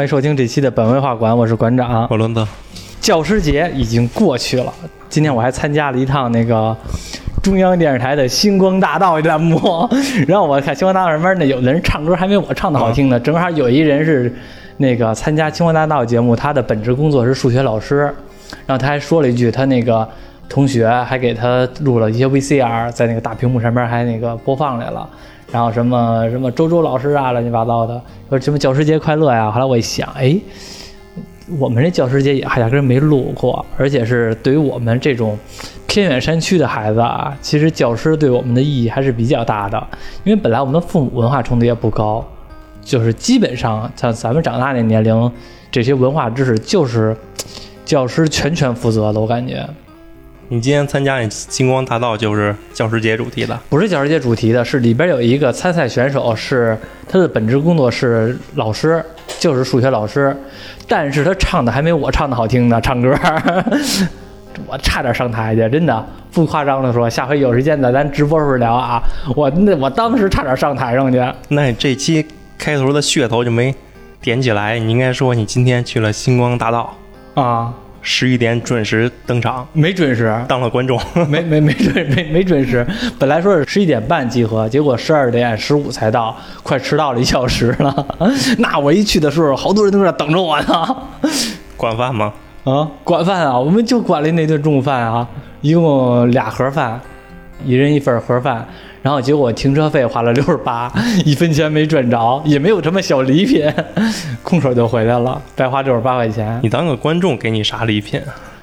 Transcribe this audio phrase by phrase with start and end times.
[0.00, 2.08] 欢迎收听这期的本文化馆，我是馆长。
[2.08, 2.42] 我轮子，
[3.02, 4.72] 教师节已经过去了，
[5.10, 6.74] 今天我还参加了一趟那个
[7.42, 9.60] 中央电视台的星光大道栏目，
[10.26, 14.34] 然后我看星光大道上面呢，有的人唱歌还没我唱的好听呢，正好有一人是
[14.78, 18.04] 那个参加星光大道节目，他的本职工作是数学老师，
[18.64, 20.08] 然后他还说了一句，他那个
[20.48, 25.06] 同学还给他录了一些 VCR，在那个大屏幕上面还那个播放来了。
[25.52, 29.50] 然后什么什么周周老师啊，乱七八糟的，说什么教师节快乐呀。
[29.50, 30.38] 后来我一想，哎，
[31.58, 35.36] 我们这教师节也还压根没录过，而且是对于我们这种
[35.88, 39.84] 偏远山区的孩子啊，其实教师对我们的意义还是比较大的。
[40.22, 42.24] 因为本来我们的父母文化程度也不高，
[42.80, 45.32] 就是基本上像咱们长大那年龄，
[45.72, 47.16] 这些文化知识就是
[47.84, 49.68] 教师全权负责的，我感觉。
[50.52, 56.76] 你今天参加那星光大道就是教师节主题的，不是教师节主题的，是里边有一个参赛选手，是
[57.08, 59.00] 他的本职工作是老师，
[59.38, 60.36] 就是数学老师，
[60.88, 63.16] 但是他唱的还没我唱的好听呢，唱歌，
[64.66, 69.00] 我差点上台去，真的不夸张的说，下回有时间咱咱直播时候聊啊，
[69.36, 71.24] 我那我当时差点上台上去。
[71.46, 72.26] 那这期
[72.58, 73.72] 开头的噱头就没
[74.20, 76.92] 点起来，你应该说你今天去了星光大道
[77.34, 77.72] 啊。
[78.02, 82.86] 十一点准时登场，没准时当了观众，没没没准没没准时。
[83.18, 88.06] 本来说是十一点半集合，结果十二点十五才到，快迟到了一小时了。
[88.58, 90.96] 那我一去的时候，好多人都在等着我呢。
[91.76, 92.32] 管饭吗？
[92.64, 95.26] 啊，管饭啊，我们就管了那顿中午饭啊，
[95.60, 97.00] 一共俩盒饭，
[97.64, 98.66] 一人一份盒饭。
[99.02, 100.92] 然后结果停车费花了六十八，
[101.24, 103.66] 一分钱没赚着，也没有什么小礼品，
[104.42, 106.60] 空手就回来了，白花六十八块钱。
[106.62, 108.20] 你当个观众给你啥礼品？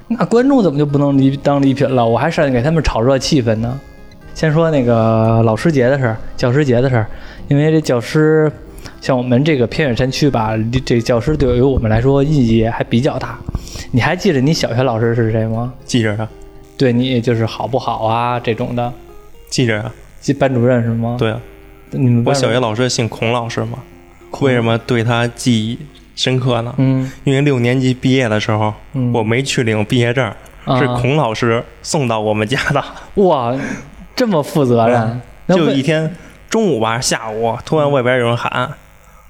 [0.07, 2.05] 那观众怎么就不能礼当礼品了？
[2.05, 3.79] 我还上去给他们炒热气氛呢。
[4.35, 7.07] 先说那个老师节的事儿，教师节的事儿，
[7.47, 8.51] 因为这教师
[9.01, 10.51] 像我们这个偏远山区吧，
[10.85, 13.39] 这教师对于我们来说意义还比较大。
[13.89, 15.73] 你还记得你小学老师是谁吗？
[15.83, 16.29] 记着啊。
[16.77, 18.93] 对你就是好不好啊这种的，
[19.49, 19.93] 记着啊。
[20.19, 21.15] 记班主任是吗？
[21.17, 21.39] 对啊，
[21.91, 23.79] 你们我小学老师姓孔老师嘛，
[24.41, 25.79] 为什么对他记忆
[26.15, 26.73] 深刻呢？
[26.77, 28.73] 嗯，因为六年级毕业的时候，
[29.13, 30.29] 我没去领毕业证，
[30.77, 32.83] 是孔老师送到我们家的。
[33.23, 33.55] 哇，
[34.15, 35.21] 这么负责任！
[35.47, 36.13] 就一天
[36.49, 38.69] 中午吧，下午突然外边有人喊：“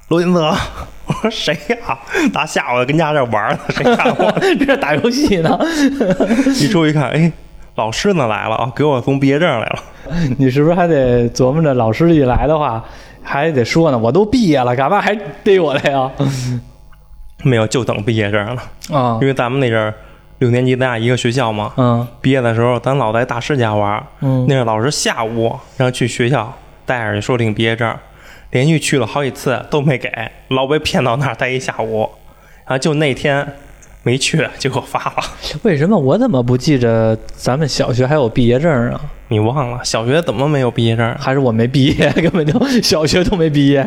[0.07, 0.53] 罗金泽。
[1.07, 1.97] ”我说谁呀？
[2.34, 4.29] 大下午跟家这玩呢，谁看我
[4.59, 5.57] 这打游戏呢？
[6.59, 7.31] 一出一看，哎。
[7.75, 9.79] 老师呢来了啊，给我送毕业证来了。
[10.40, 12.84] 你是不是还得琢磨着，老师一来的话，
[13.22, 13.97] 还得说呢？
[13.97, 16.09] 我都毕业了，干嘛还逮我来呀？
[17.44, 19.19] 没有，就等毕业证了啊。
[19.22, 19.94] 因为咱们那阵儿
[20.39, 21.72] 六年级咱俩一个学校嘛。
[21.78, 22.06] 嗯。
[22.19, 24.03] 毕业的时候，咱老在大师家玩。
[24.22, 24.44] 嗯。
[24.50, 26.51] 那个老师下午让去学校
[26.84, 27.95] 带着去说领毕业证，
[28.51, 30.11] 连续去了好几次都没给，
[30.49, 32.09] 老被骗到那儿待一下午。
[32.65, 33.47] 然后就那天。
[34.03, 35.15] 没去就给我发了，
[35.63, 39.01] 为什么我怎么不记着咱们小学还有毕业证啊？
[39.27, 41.13] 你忘了小学怎么没有毕业证？
[41.19, 43.85] 还是我没毕业，根本就小学都没毕业？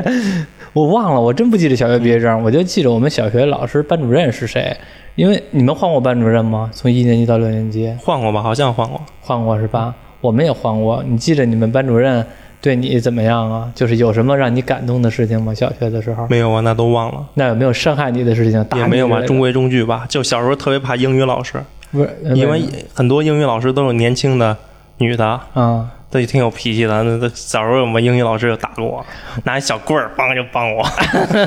[0.74, 4.76] 我忘了，我真不记得小学毕业证，我就记着我们小学老师班主任是谁。
[5.14, 6.68] 因为你们换过班主任吗？
[6.70, 8.42] 从一年级到六年级换过吧？
[8.42, 9.94] 好像换过，换过是吧？
[10.20, 11.02] 我们也换过。
[11.02, 12.26] 你记着你们班主任？
[12.60, 13.72] 对你怎么样啊？
[13.74, 15.54] 就是有什么让你感动的事情吗？
[15.54, 17.26] 小学的时候没有啊，那都忘了。
[17.34, 18.66] 那有没有伤害你的事情？
[18.76, 20.04] 也没有吧，中规中矩吧。
[20.08, 22.62] 就小时候特别怕英语老师，不是因为
[22.92, 24.54] 很多英语老师都是年轻的
[24.98, 27.02] 女的啊，都挺有脾气的。
[27.02, 29.04] 那小时候我们英语老师就打我，
[29.44, 30.86] 拿一小棍儿梆就梆我。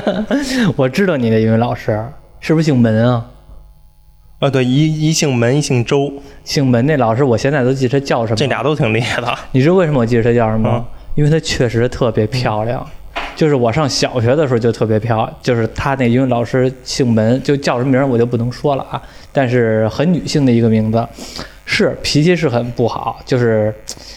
[0.76, 2.04] 我知道你的英语老师
[2.40, 3.26] 是不是姓门啊？
[4.40, 6.12] 啊，对，一一姓门，一姓周。
[6.42, 8.36] 姓门那老师，我现在都记得他叫什么。
[8.36, 9.38] 这俩都挺厉害的。
[9.52, 10.84] 你知道为什么我记得他叫什么？
[11.14, 12.84] 因为她确实特别漂亮，
[13.36, 19.00] 就是我上小学的时候就特别漂亮，就是她那英语老师姓门，就叫什么名我就不能说了啊，
[19.32, 21.06] 但是很女性的一个名字，
[21.64, 23.74] 是脾气是很不好，就是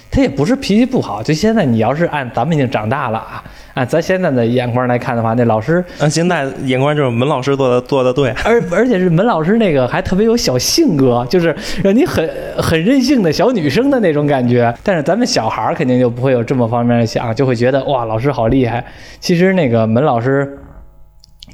[0.09, 3.43] 她也不是脾气不好，就现在你要是按咱们已经长大了啊。
[3.77, 12.27] 按咱现在的眼光来看的话，那老师，按现在眼光就是门老师做的做的对，而而且是门老师那个还特别有小性格，就是让你很
[12.57, 14.74] 很任性的小女生的那种感觉。
[14.83, 18.83] 但是咱们小孩肯定就不会有这么方面的想，就会觉得哇，老师好厉害。
[19.19, 20.57] 其实那个门老师，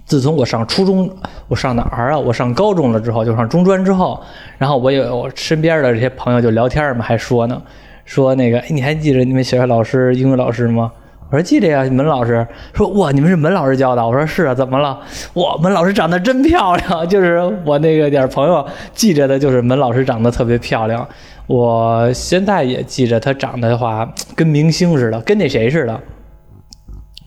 [0.06, 1.10] 自从我上初中，
[1.50, 2.18] 我上哪儿啊？
[2.18, 4.18] 我上高中了之后，就上中专之后，
[4.58, 7.62] 然后我有我身边的这些朋友就聊天嘛，还说呢，
[8.06, 10.90] 说那个，哎， 你还记得你们学校老师英语老师吗？
[11.34, 14.08] 我说记得呀，门老师说哇，你们是门老师教的？
[14.08, 15.00] 我说是啊，怎么了？
[15.34, 18.64] 哇，门老师长得真漂亮， 就是我那个点朋友
[18.94, 21.08] 记着的，就是门老师长得特别漂亮。
[21.48, 26.00] 我现在也记着，她长得的话跟明星似的，跟那谁似的，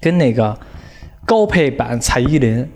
[0.01, 0.57] 跟那个
[1.25, 2.71] 高配版蔡依林。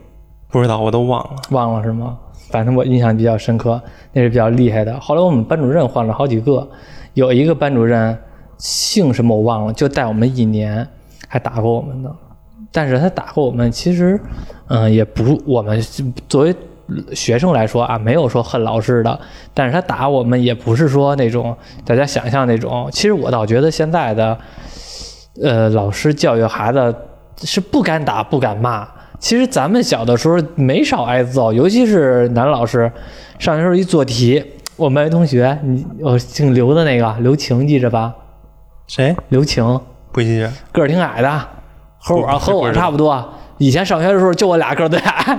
[0.49, 1.37] 不知道，我都忘了。
[1.51, 2.19] 忘了是吗？
[2.51, 3.81] 反正我印象比较深刻，
[4.15, 4.99] 那是比较厉害的。
[4.99, 6.69] 后来我们班主任换了好几个，
[7.15, 8.19] 有一个班主任
[8.59, 10.85] 姓什么我忘了，就带我们一年，
[11.33, 12.11] 还打过我们呢。
[12.73, 14.21] 但是他打过我们，其实，
[14.67, 15.81] 嗯、也不我们
[16.29, 16.55] 作为
[17.13, 19.21] 学生来说啊，没有说恨老师的。
[19.55, 22.89] 但是他打我们也不是说那种大家想象那种。
[22.93, 24.39] 其实我倒觉得现在的，
[25.43, 26.95] 呃，老师教育孩子
[27.43, 28.87] 是不敢打不敢骂。
[29.19, 32.91] 其实咱们小的时候没少挨揍，尤其是男老师，
[33.39, 34.43] 上学时候一做题，
[34.77, 38.15] 我们班有同学，你我姓刘的那个刘晴记着吧？
[38.87, 39.15] 谁？
[39.29, 39.81] 刘晴
[40.13, 40.53] 不新鲜。
[40.73, 41.49] 个儿挺矮的，
[41.99, 43.35] 和我和我差不多。
[43.59, 45.39] 以前上学的时候就我俩个儿最矮，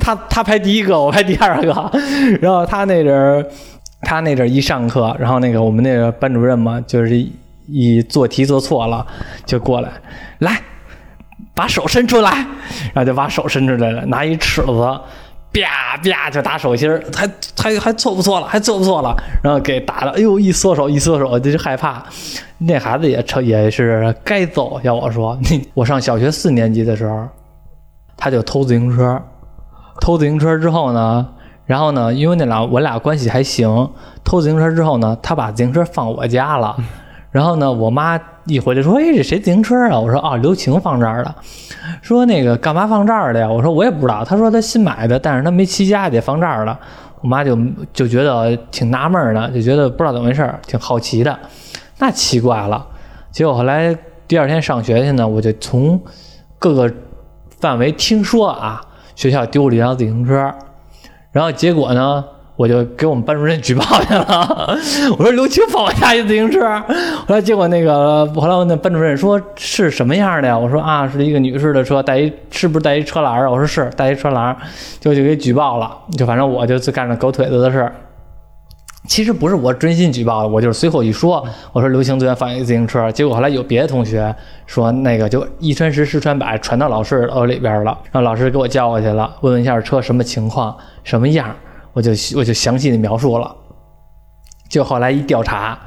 [0.00, 1.90] 他他排第一个，我排第二个。
[2.40, 3.46] 然后他那阵儿，
[4.02, 7.30] 他那阵儿一上课，然后那个我们那个班主任嘛，就是一
[7.66, 9.06] 一做题做错了，
[9.44, 9.90] 就过来，
[10.38, 10.58] 来，
[11.54, 12.30] 把手伸出来，
[12.94, 15.00] 然后就把手伸出来了，拿一尺子。
[15.52, 22.04] 啪啪就打手心儿，还还还错不错了，还错不错了，然后给打了，哎呦一缩手一缩手，就是害怕。
[22.58, 25.38] 那孩子也成也是该揍，要我说，
[25.74, 27.26] 我上小学四年级的时候，
[28.16, 29.20] 他就偷自行车，
[30.00, 31.26] 偷自行车之后呢，
[31.64, 33.90] 然后呢，因为那俩我俩关系还行，
[34.24, 36.76] 偷自行车之后呢，他把自行车放我家了，
[37.30, 38.18] 然后呢，我妈
[38.48, 40.00] 一回来说，哎，这谁自行车啊？
[40.00, 41.36] 我说啊，刘晴放这儿了。
[42.00, 43.48] 说那个干嘛放这儿的呀？
[43.48, 44.24] 我说我也不知道。
[44.24, 46.78] 他说他新买的，但是他没骑家得放这儿了。
[47.20, 47.58] 我妈就
[47.92, 51.38] 就觉得挺纳闷的，就觉得不知道怎么回事，挺好奇的。
[51.98, 52.86] 那奇怪了。
[53.30, 53.96] 结果后来
[54.26, 56.00] 第二天上学去呢，我就从
[56.58, 56.90] 各个
[57.60, 58.80] 范围听说啊，
[59.14, 60.54] 学校丢了一辆自行车，
[61.32, 62.24] 然后结果呢，
[62.58, 64.76] 我就给我们班主任举报去了。
[65.16, 66.60] 我说刘青放我家一自行车，
[67.24, 70.58] 后来结果那个后来我那班主任说是什么样的呀？
[70.58, 73.48] 我说啊，是一个女士的车，带一是不是带一车篮啊？
[73.48, 74.56] 我说是带一车篮，
[74.98, 75.96] 就就给举报了。
[76.16, 77.94] 就反正我就干着狗腿子的事儿。
[79.06, 84.34] 其实不是我真心举报的，我就是随口一说，我说刘星昨天放一自行车，结果后来有别的同学
[84.66, 91.54] 说那个就一传十，十传百，传到老师耳里边了，让老师给我叫过去了，问问一下车什么情况，什么样，
[91.92, 93.54] 我就我就详细的描述了。
[94.68, 95.78] 就后来一调查，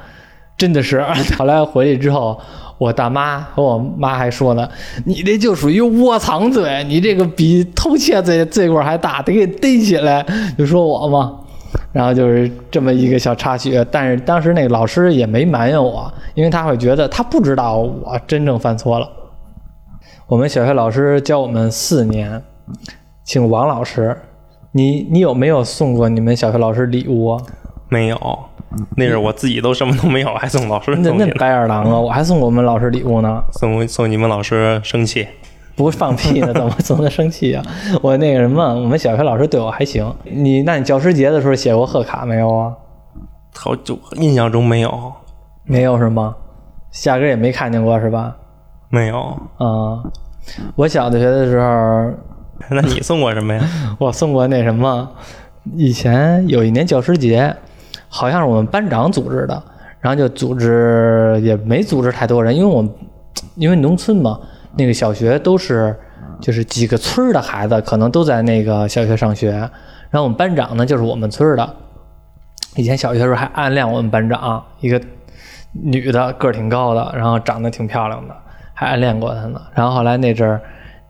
[0.57, 1.03] 真的是，
[1.37, 2.39] 后来回去之后，
[2.77, 4.67] 我大妈和我妈还说呢，
[5.05, 10.25] 你这就属于窝藏罪，你这个比偷窃罪罪过还大，得给逮起来，
[10.57, 11.37] 就说我嘛。
[11.93, 19.07] 然后就是这么一个小插曲，但是当时那个老师也没埋怨我，因为他会觉得他不知道我真正犯错了。
[20.27, 22.41] 我们小学老师教我们四年，
[23.23, 24.17] 请王老师，
[24.71, 27.41] 你你有没有送过你们小学老师礼物啊？
[27.89, 28.39] 没有，
[28.95, 31.99] 那是我自己都什么都没有，还送老师那那白眼狼啊！
[31.99, 35.27] 我还送过我们老师礼物呢，送送你们老师生气。
[35.75, 37.63] 不是放屁呢，怎么怎么生气啊？
[38.01, 40.13] 我那个什么，我们小学老师对我还行。
[40.23, 42.73] 你那你教师节的时候写过贺卡没有啊？
[43.55, 45.11] 好，就印象中没有，
[45.65, 46.35] 没有是吗？
[47.05, 48.35] 压根儿也没看见过是吧？
[48.89, 49.17] 没有。
[49.57, 50.03] 啊、
[50.75, 52.11] 我小的学的时候，
[52.69, 53.61] 那你送过什么呀？
[53.97, 55.09] 我送过那什么，
[55.75, 57.55] 以前有一年教师节，
[58.07, 59.63] 好像是我们班长组织的，
[59.99, 62.91] 然后就组织也没组织太多人，因为我们
[63.55, 64.39] 因为农村嘛，
[64.77, 65.95] 那个小学都是
[66.39, 71.75] 就是几个村的孩子，可能都在那个小学上学，然后我们班长呢就是我们村的。
[72.75, 75.01] 以前小学的时候还暗恋我们班长，一个
[75.73, 78.33] 女的，个儿挺高的，然后长得挺漂亮的，
[78.73, 79.61] 还暗恋过她呢。
[79.73, 80.61] 然后后来那阵儿，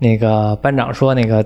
[0.01, 1.45] 那个班长说那个，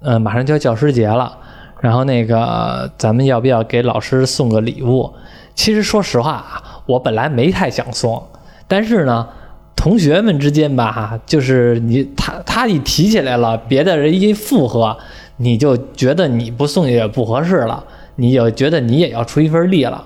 [0.00, 1.38] 呃，马上就要教师节了，
[1.80, 5.14] 然后那个咱们要不要给老师送个礼物？
[5.54, 8.20] 其实说实话啊，我本来没太想送，
[8.66, 9.28] 但是呢，
[9.76, 14.98] 同学们之间吧，就是你他他一提起来了，别的人一附和，
[15.36, 17.84] 你就觉得你不送也不合适了，
[18.16, 20.04] 你就觉得你也要出一份力了。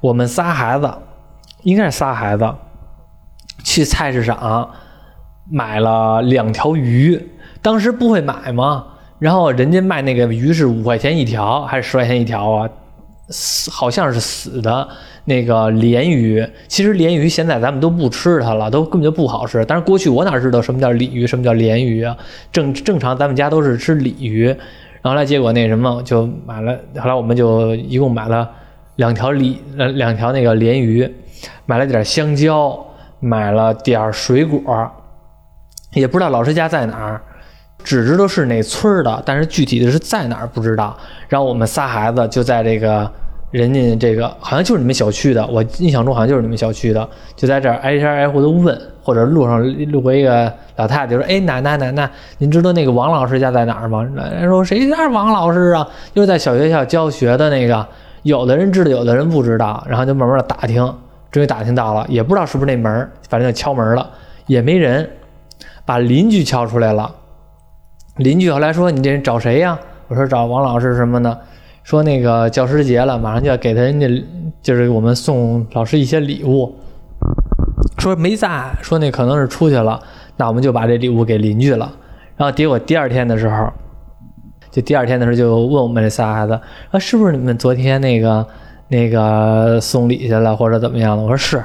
[0.00, 0.88] 我们仨孩子，
[1.62, 2.48] 应该是仨孩子，
[3.64, 4.70] 去菜市场
[5.50, 7.20] 买了两条鱼，
[7.62, 8.86] 当时不会买嘛，
[9.18, 12.68] 然后人家卖那个鱼是五块钱一条还是十块钱一条啊？
[13.30, 14.88] 死好像是死的
[15.26, 19.62] 那个鲢鱼，其实鲢鱼现在咱们都不吃它了，都根本就不好吃。
[19.66, 22.16] 但是过去我哪知道什么叫鲤鱼，什么叫鲢鱼啊？
[22.50, 28.48] 正正常咱们家都是吃鲤鱼，然后来结果那什么就买了，后来我们就一共买了
[28.96, 31.06] 两条鲤呃两条那个鲢鱼，
[31.66, 32.82] 买了点香蕉，
[33.20, 34.90] 买了点水果，
[35.98, 37.20] 也不知道老师家在哪儿。
[37.84, 40.94] 只知道是哪村的，但是具体的是在哪儿不知道。
[41.28, 43.08] 然后我们仨孩子就在这个
[43.52, 55.88] 人家这个好像就是你们小区的，我印象中好像就是你们小区的，就在这儿挨家挨户的问，或者路上路过一个老太太就说：“哎，奶奶奶奶，您知道那个王老师家在哪儿吗？”奶奶说：“谁家王老师啊？
[56.12, 57.86] 就是在小学校教学的那个。”
[58.24, 60.92] 有的人知道，有的人不知道，然后就慢慢的打听，
[61.30, 64.10] 终于打听到了，也不知道是不是那门，反正就敲门了，
[64.46, 65.08] 也没人，
[65.88, 67.10] 把邻居敲出来了。
[68.16, 69.78] 邻居后来说：“你这人找谁呀？”
[70.08, 71.38] 我说：“找王老师什么呢？”
[71.82, 74.06] 说那个教师节了，马上就要给他人家，
[74.60, 76.76] 就是我们送老师一些礼物。
[77.96, 79.98] 说没在，说那可能是出去了，
[80.36, 81.90] 那我们就把这礼物给邻居了。
[82.36, 83.72] 然后结果第二天的时候，
[84.70, 86.52] 就第二天的时候就问我们这仨孩子，
[86.90, 88.46] 啊，是不是你们昨天那个
[88.88, 91.22] 那个送礼去了，或者怎么样的？
[91.22, 91.62] 我说是。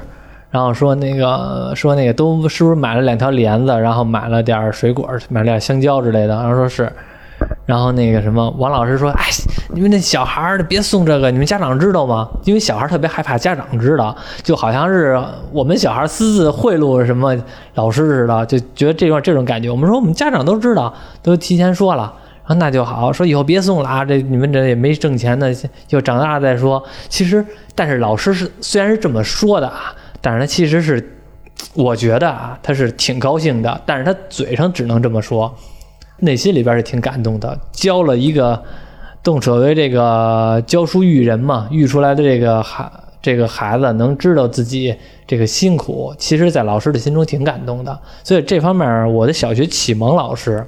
[0.54, 6.36] 然后说那个说那个都是不是买了两条帘子，然后买了点水果，买了点香蕉之类的。
[6.36, 6.90] 然后说是。
[7.66, 9.26] 然后那个什么，王老师说：“哎，
[9.74, 12.30] 你们那小孩儿别送这个，你们家长知道吗？
[12.46, 17.36] 因为小孩儿特别害怕家长知道，就好像是我们小孩私自贿赂什么
[17.74, 19.70] 老师似的，就觉得这种这种感觉。
[19.70, 22.04] 我们说我们家长都知道，都提前说了，
[22.46, 25.54] 然后那就好，说以后别送了啊，这你们这也没挣钱的，
[25.86, 26.82] 就长大了再说。
[27.10, 27.46] 其实，
[27.76, 31.18] 但是老师是虽然是这么说的啊，但是他其实是，
[31.76, 35.54] 我觉得啊，他是挺高兴的，但是他嘴上只能这么说。”
[36.20, 38.64] 内心里边是挺感动的，教了一个，
[39.22, 42.90] 动手为这个教书育人嘛，育出来的这个孩
[43.22, 44.96] 这个孩子能知道自己
[45.28, 48.00] 这个辛苦，其实，在老师的心中挺感动的。
[48.24, 50.66] 所以这方面，我的小学启蒙老师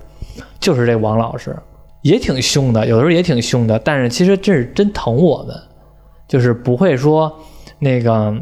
[0.59, 1.55] 就是这王老师，
[2.01, 5.55] 也挺凶的，有的时候也挺凶的，但是其实这是真疼我们，
[6.27, 7.31] 就是不会说
[7.79, 8.33] 那个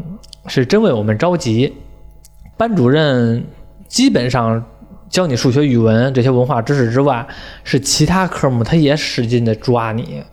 [0.48, 1.74] 是真为我们着急。
[2.58, 3.46] 班主任
[3.88, 4.64] 基本上。
[5.10, 7.24] 教你数学、语文这些文化知识之外，
[7.64, 10.24] 是其他科目，他也使劲的抓你，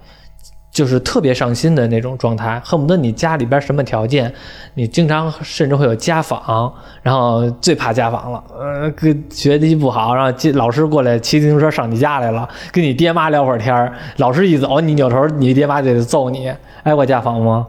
[0.72, 4.32] 就是特别上心的那种状态，恨不得你家里边什么条件，
[4.72, 8.90] 你经常甚至会有家访，然后最怕家访了，呃，
[9.28, 16.50] 学习不好，然后老师过来骑自行车上你家来了，跟你爹妈聊会儿天老师一走，你扭头，你爹妈就得揍你，
[16.84, 17.66] 挨过家访吗？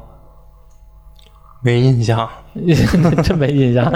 [1.63, 2.27] 没印象，
[3.23, 3.91] 真没印象，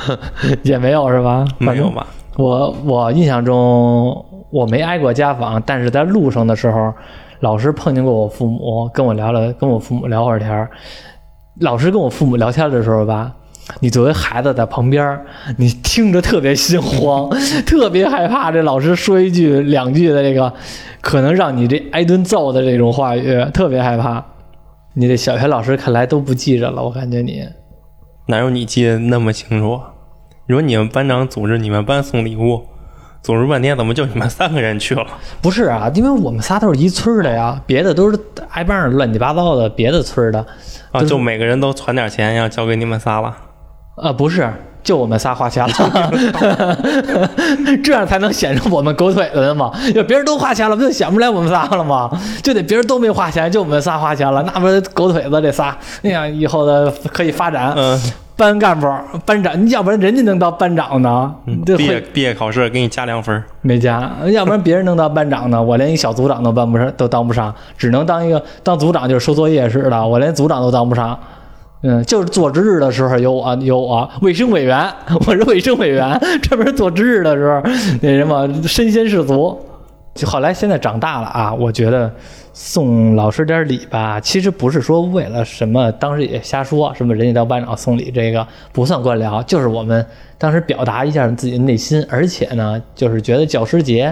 [0.62, 1.44] 也没有是吧？
[1.58, 2.06] 没有吧？
[2.36, 6.92] 我我印象中我没挨过家访，但是在路上的时候，
[7.40, 10.70] 老师碰见过我父母，跟我聊了，跟我父母聊会儿天儿。
[11.60, 13.32] 老师跟我父母聊天的时候吧，
[13.80, 15.18] 你作为孩子在旁边，
[15.56, 17.30] 你听着特别心慌，
[17.64, 20.52] 特别害怕这老师说一句两句的这个，
[21.00, 24.22] 可能让你这挨顿揍的这种话语，特别害怕。
[24.98, 27.46] 你这小学老师看来都不记着了，我感觉你
[28.28, 29.78] 哪有你记得那么清楚？
[30.48, 32.62] 你说你们班长组织你们班送礼物，
[33.20, 35.06] 组织半天怎么就你们三个人去了？
[35.42, 40.46] 不是啊，因为我们仨都是一村的呀，别的都是挨班上乱七八糟的别的村的
[40.92, 43.36] 啊，就每个人都攒点钱要交给你们仨了？
[43.96, 44.50] 啊，不是，
[44.86, 46.08] 就我们仨花钱了，
[47.82, 49.72] 这样才能显出我们狗腿子嘛。
[49.96, 52.08] 要别人都花钱了，不就显不出来我们仨了吗？
[52.40, 55.76] 就得别人都没花钱，就我们仨花钱了，那不是狗腿子这仨？
[56.02, 57.74] 那样以后的可以发展。
[57.76, 58.00] 嗯。
[58.36, 58.86] 班干部、
[59.24, 61.34] 班长，你要不然人家能当班长呢？
[61.78, 64.12] 毕业毕业考试给你加两分，没加。
[64.26, 65.60] 要不然别人能当班长呢？
[65.62, 70.06] 我连一小组长都当不上，都当不上，只能当一个当组长，就是收作业似的。
[70.06, 71.18] 我连组长都当不上。
[71.88, 74.92] 嗯，就是做值日的时候有我，有我卫生委员，
[75.26, 77.62] 我是卫生委员，专门做值日的时候
[78.02, 79.56] 那什么身先士卒。
[80.14, 82.10] 就后来现在长大了啊，我觉得。
[82.58, 90.02] 送老师点礼吧，其实不是说为了什么，当时也瞎说什么人家当班长送礼，这个不算官僚，就是我们
[90.38, 94.10] 当时表达一下自己的内心，而且呢，就是觉得教师节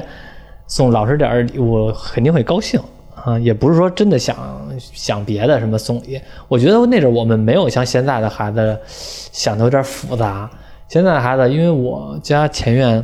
[0.66, 2.78] 送老师点礼物肯定会高兴
[3.24, 4.36] 啊，也不是说真的想
[4.78, 6.20] 想别的什么送礼。
[6.46, 10.48] 我觉得那阵我们没有像现在的孩子想的有点复杂。
[10.88, 13.02] 现在的孩子，因为我家前院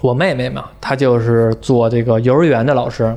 [0.00, 3.14] 我妹妹嘛，她就是做这个幼儿园的老师。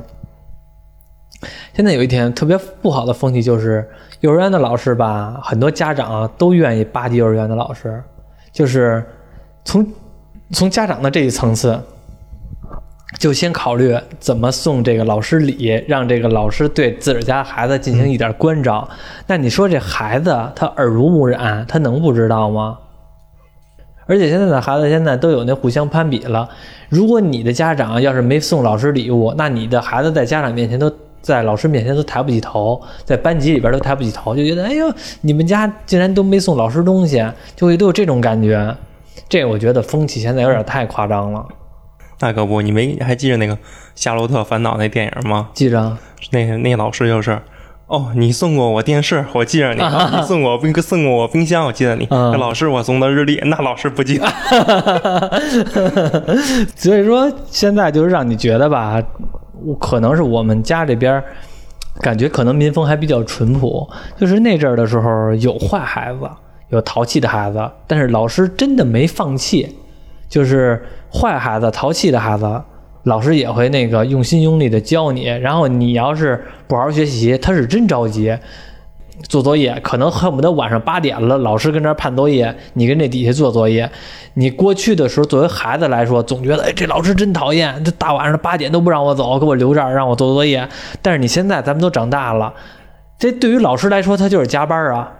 [1.72, 3.88] 现在有一天特别不好的风气，就是
[4.20, 8.02] 幼儿园的老师吧，很多家长都愿意巴结幼儿园的老师，
[8.52, 9.02] 就是
[9.64, 9.86] 从
[10.52, 11.80] 从家长的这一层次，
[13.20, 18.88] 就先考虑怎么送这个老师礼，让这个老师对自个儿家孩子进行一点关照。
[19.26, 22.78] 那你说这孩子他耳濡目染，他能不知道吗？
[24.06, 26.48] 而且现在的孩子现在都有那互相攀比了。
[26.88, 30.90] 如果你的家长要是没送老师礼物，那你的孩子在家长面前都。
[31.22, 37.22] 在老师面前都抬不起头，在班级里边都抬不起头，就觉得哎呦，你们家竟然都没送老师东西，
[37.54, 38.74] 就会都有这种感觉。
[39.28, 41.46] 这我觉得风气现在有点太夸张了。
[42.20, 43.54] 那可不，你没还记着那个
[43.94, 45.48] 《夏洛特烦恼》那电影吗？
[45.54, 45.96] 记着。
[46.30, 47.40] 那那老师就是
[47.86, 49.80] 哦，你送过我电视，我记着你；
[50.24, 52.06] 送过我冰，送过我冰箱，我记得你。
[52.10, 54.26] 嗯那老师，我送的日历，那老师不记得。
[56.76, 59.02] 所以说现在就是让你觉得吧，
[59.64, 61.20] 我可能是我们家这边
[62.00, 66.30] 感觉可能民风还比较淳朴，就是那阵儿的时候有坏孩子，
[66.68, 69.76] 有淘气的孩子，但是老师真的没放弃，
[70.28, 70.80] 就是
[71.12, 72.62] 坏孩子、淘气的孩子。
[73.04, 78.36] 老师也会那个用心用力的教你，然后你要是不好好学习，他是真着急，
[79.22, 83.90] 做作业，可能恨不得晚上八点了，老师跟这儿判作业，你跟这底下做作业。
[84.34, 90.68] 你过去的时候，作为孩子来说，总觉得哎，这老师真讨厌，这大晚上八点都不让我走，给我留这儿让我做作业。
[91.00, 92.52] 但是你现在咱们都长大了，
[93.18, 95.10] 这对于老师来说，他就是加班啊。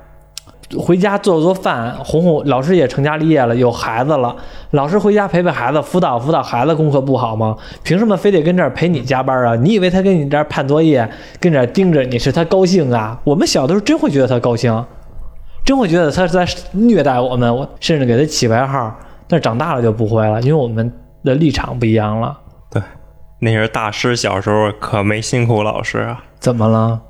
[0.78, 4.34] 回家做做饭，哄哄老师也成家立业了，有孩子了。
[4.70, 7.56] 老师回家陪陪孩子，辅导辅导孩子，功课不好吗？
[7.82, 9.56] 凭什么非得跟这儿陪你加班啊？
[9.56, 11.10] 你以为他跟你这儿判作业，
[11.40, 13.20] 跟这儿盯着你是他高兴啊？
[13.24, 14.84] 我们小的时候真会觉得他高兴，
[15.64, 18.94] 真会觉得他是在虐待我们，我甚至给他起外号。
[19.26, 20.92] 但是长大了就不会了，因为我们
[21.24, 22.36] 的立场不一样了。
[22.70, 22.82] 对，
[23.40, 27.00] 那是大师小时候可没辛苦老师啊，怎么了？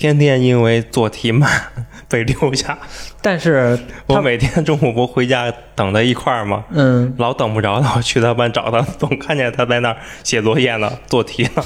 [0.00, 1.48] 天天因为做题慢
[2.08, 2.78] 被留下。
[3.20, 3.78] 但是
[4.08, 6.64] 他我每天中午不回家等他一块儿吗？
[6.70, 11.62] 嗯，老等不着他，我去他班找他，总看见他在那儿写作业呢，做题呢，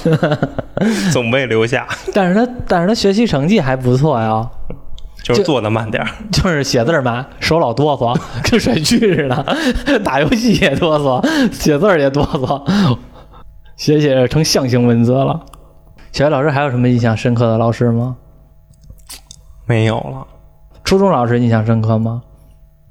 [1.13, 4.45] 总被留下，但是他但是他学习成绩还不错呀。
[5.23, 6.09] 就是做的慢点儿。
[6.31, 8.15] 就是写字儿慢，手老哆嗦，
[8.47, 9.99] 跟甩锯似的。
[10.03, 12.95] 打游戏也哆嗦，写字儿也哆嗦，
[13.77, 15.39] 写写成象形文字了。
[16.11, 18.17] 小学老师还有什么印象深刻的老师吗？
[19.65, 20.27] 没有了。
[20.83, 22.21] 初中老师印象深刻吗？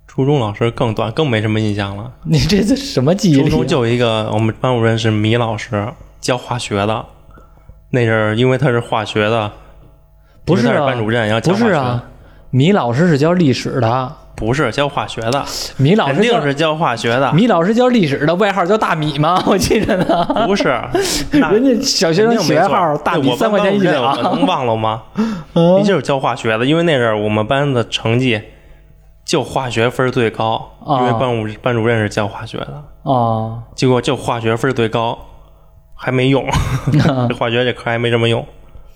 [0.07, 2.13] 初中老师更短，更没什么印象了。
[2.23, 3.43] 你这是什么记忆？
[3.43, 7.05] 初中就有一个我们班主任是米老师，教化学的。
[7.91, 9.51] 那阵儿因为他是化学的，
[10.45, 11.65] 不是班主任，要教化学。
[11.65, 12.05] 不是啊，
[12.51, 15.45] 米老师是教历史的，不是教化学的，
[15.77, 19.43] 米老师肯定是教化学的，米老师教历史的，外号叫大米吗？
[19.47, 20.45] 我记着呢。
[20.47, 20.69] 不是。
[21.31, 24.47] 人家小学生肯定没错起外号大米我三块钱一班班主任我能。
[24.47, 25.03] 忘了吗？
[25.55, 28.41] 嗯你就是教化学的，因为那阵儿我们班的成绩
[29.25, 35.17] 就化学分最高，啊因为班主班主任是教化学的，哦，结果就化学分最高，
[35.95, 36.45] 还没用，
[37.29, 38.45] 这 化学这科还没什么用，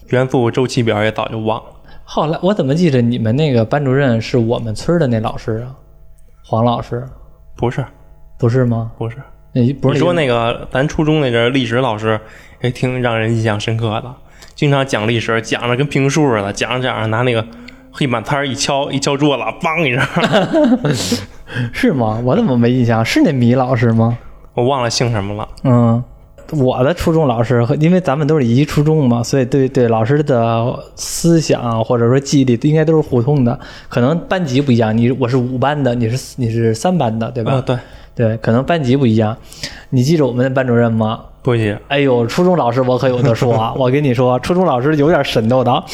[0.08, 1.64] 元素周期表也早就忘了。
[2.10, 5.76] 后来我怎么记着你们那个班主任是我们村的那老师啊？
[6.42, 7.06] 黄老师
[7.54, 7.84] 不是
[8.38, 8.90] 不是吗？
[8.96, 9.18] 不是，
[9.52, 12.18] 那不是你说那那个咱初中那阵历史老师
[12.62, 14.10] 也挺让人印象深刻的，
[14.54, 17.46] 经常讲历史，讲着跟评书似的，讲着讲着拿那个
[17.92, 20.96] 黑板擦一敲，一敲桌子，梆一声，
[21.74, 22.22] 是吗？
[22.24, 23.04] 我怎么没印象？
[23.04, 24.16] 是那米老师吗？
[24.54, 25.46] 我忘了姓什么了。
[25.64, 26.02] 嗯，
[26.52, 33.58] 我的初中老师因为咱们都是一初中嘛，所以对对老师的思想或者说记忆力应该都是互通的。
[33.88, 37.52] 可能班级不一样，你我是五班的，你是你是三班的，对吧？
[37.52, 37.76] 啊，对，
[38.14, 39.36] 对，可能班级不一样。
[39.90, 41.20] 你记着我们的班主任吗？
[41.42, 41.80] 不记得。
[41.88, 43.72] 哎呦，初中老师我可有的说啊！
[43.78, 45.84] 我跟你说，初中老师有点神叨的，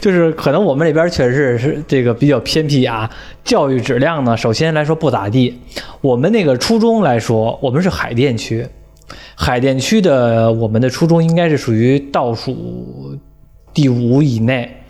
[0.00, 3.10] 就是可能我们这边确实是这个比较偏僻啊，
[3.42, 5.58] 教育质量呢，首先来说不咋地。
[6.00, 8.64] 我们那个初中来说，我们是海淀区，
[9.36, 13.18] 海淀区的我们的初中应该是属于倒数
[13.72, 14.81] 第五以内，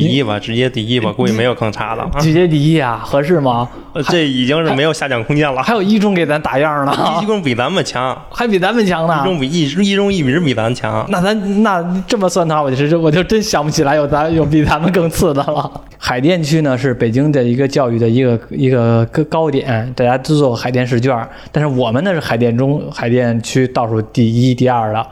[0.00, 2.10] 一吧，直接第一吧，估计没有更差的了。
[2.18, 3.68] 直接第一啊，合适吗？
[3.92, 5.62] 呃这已经是没有下降空间了。
[5.62, 9.24] 还有一中给咱打样呢，一中比咱们强， 还比咱们强呢一。
[9.24, 11.06] 中比一一中一直比咱强。
[11.08, 15.70] 那咱那这么算的话，我就是我就真想不起来有咱有比咱们更次的了。
[15.96, 21.16] 海淀区呢是北京的一个教育的一个一个高高点，大家都做过海淀试卷，
[21.52, 25.06] 但是我们呢是海淀中海淀区倒数第一、第二的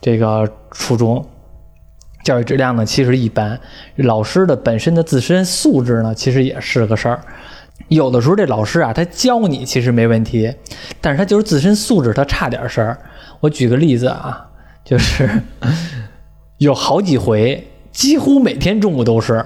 [0.00, 1.26] 这个初中。
[2.28, 3.58] 教育质量呢，其实一般，
[3.96, 7.18] 老师的本身的自身素质呢，其实也是个事儿。
[7.88, 10.52] 有的时候这老师啊，他教你其实没问题，
[11.00, 12.98] 但是他就是自身素质他差点事儿。
[13.40, 14.46] 我举个例子啊，
[14.84, 15.26] 就是
[16.58, 19.42] 有好几回，几乎每天中午都是。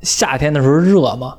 [0.00, 1.34] 夏天的时候热嘛，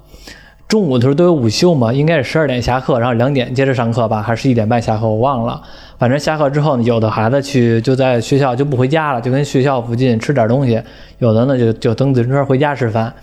[0.67, 5.63] 中午的时候都有午休嘛，应该是十二点下课，然后两点接着上课吧，还是一点半下课，我忘了。
[5.97, 10.77] 反正下课之后，有的孩子去就在学校就不回家了，就跟学校附近吃点东西；
[11.19, 13.13] 有的呢就就蹬自行车回家吃饭。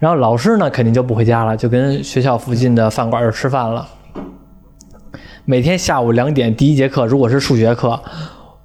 [0.00, 3.86] 然后老师呢肯定就不回家了，就跟学校附近的饭馆就吃饭了。
[5.44, 8.00] 每天下午两点第一节课，如果是数学课，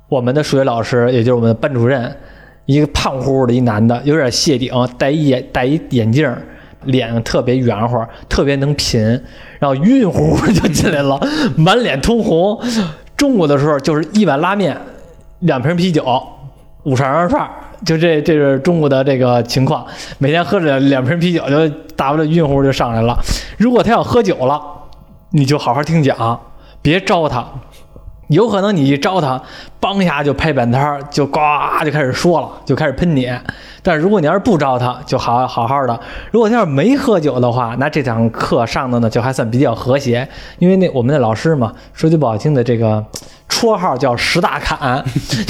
[0.10, 2.16] 我们的数学老师，也就是我们的班主任，
[2.66, 6.36] 一个胖乎乎的一男的，有点谢顶，戴一眼戴一眼镜，
[6.86, 9.00] 脸特别圆乎，特别能品，
[9.60, 11.20] 然后晕乎乎就进来了，
[11.56, 12.60] 满脸通红。
[13.16, 14.78] 中午的时候就是一碗拉面，
[15.40, 16.04] 两瓶啤酒，
[16.84, 17.50] 五串羊肉串，
[17.86, 19.86] 就这这是中午的这个情况，
[20.18, 23.18] 每天喝着两瓶啤酒，就大不了晕乎就上来了。
[23.58, 24.62] 如果他要喝酒了，
[25.32, 26.40] 你就好好听讲，
[26.82, 27.46] 别招他。
[28.28, 29.42] 有可能你一招他，
[29.82, 31.40] 梆一下就拍板摊，就呱
[31.84, 33.32] 就开始说了，就开始喷你。
[33.82, 36.00] 但是如果你要是不招他，就好好好的。
[36.32, 40.28] 如果他要是没喝酒的话，那这堂课上的呢就还算比较和谐。
[40.58, 43.06] 因为那我们的老师嘛，说句不好听的，这个
[43.54, 45.02] 绰号叫石大侃，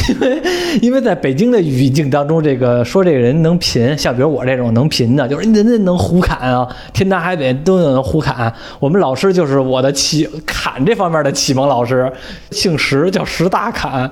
[0.09, 0.41] 因为
[0.81, 8.53] 因为在北京的语境当中，这个说这个人能贫，像比如我这种能贫的，就是人人能胡侃啊，天南海北都能胡侃。
[8.79, 12.11] 我们老师就是我的启侃这方面的启蒙老师，
[12.51, 14.11] 姓石叫石大侃，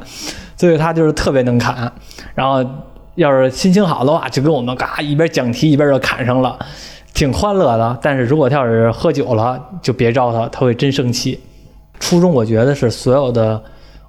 [0.56, 1.92] 所以他就是特别能侃。
[2.34, 2.66] 然后
[3.16, 6.58] 要是心情好的话，就跟我们嘎一边讲题一边就侃上了，
[7.14, 8.00] 挺欢乐的。
[8.02, 11.38] 但是如果他要是喝酒了，就别招他，他会真生气。
[12.00, 13.62] 初中我觉得是所有的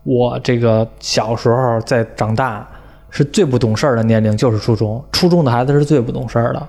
[0.05, 2.67] 我这个小时候在长大
[3.11, 5.03] 是最不懂事儿的年龄，就是初中。
[5.13, 6.69] 初中的孩子是最不懂事儿的，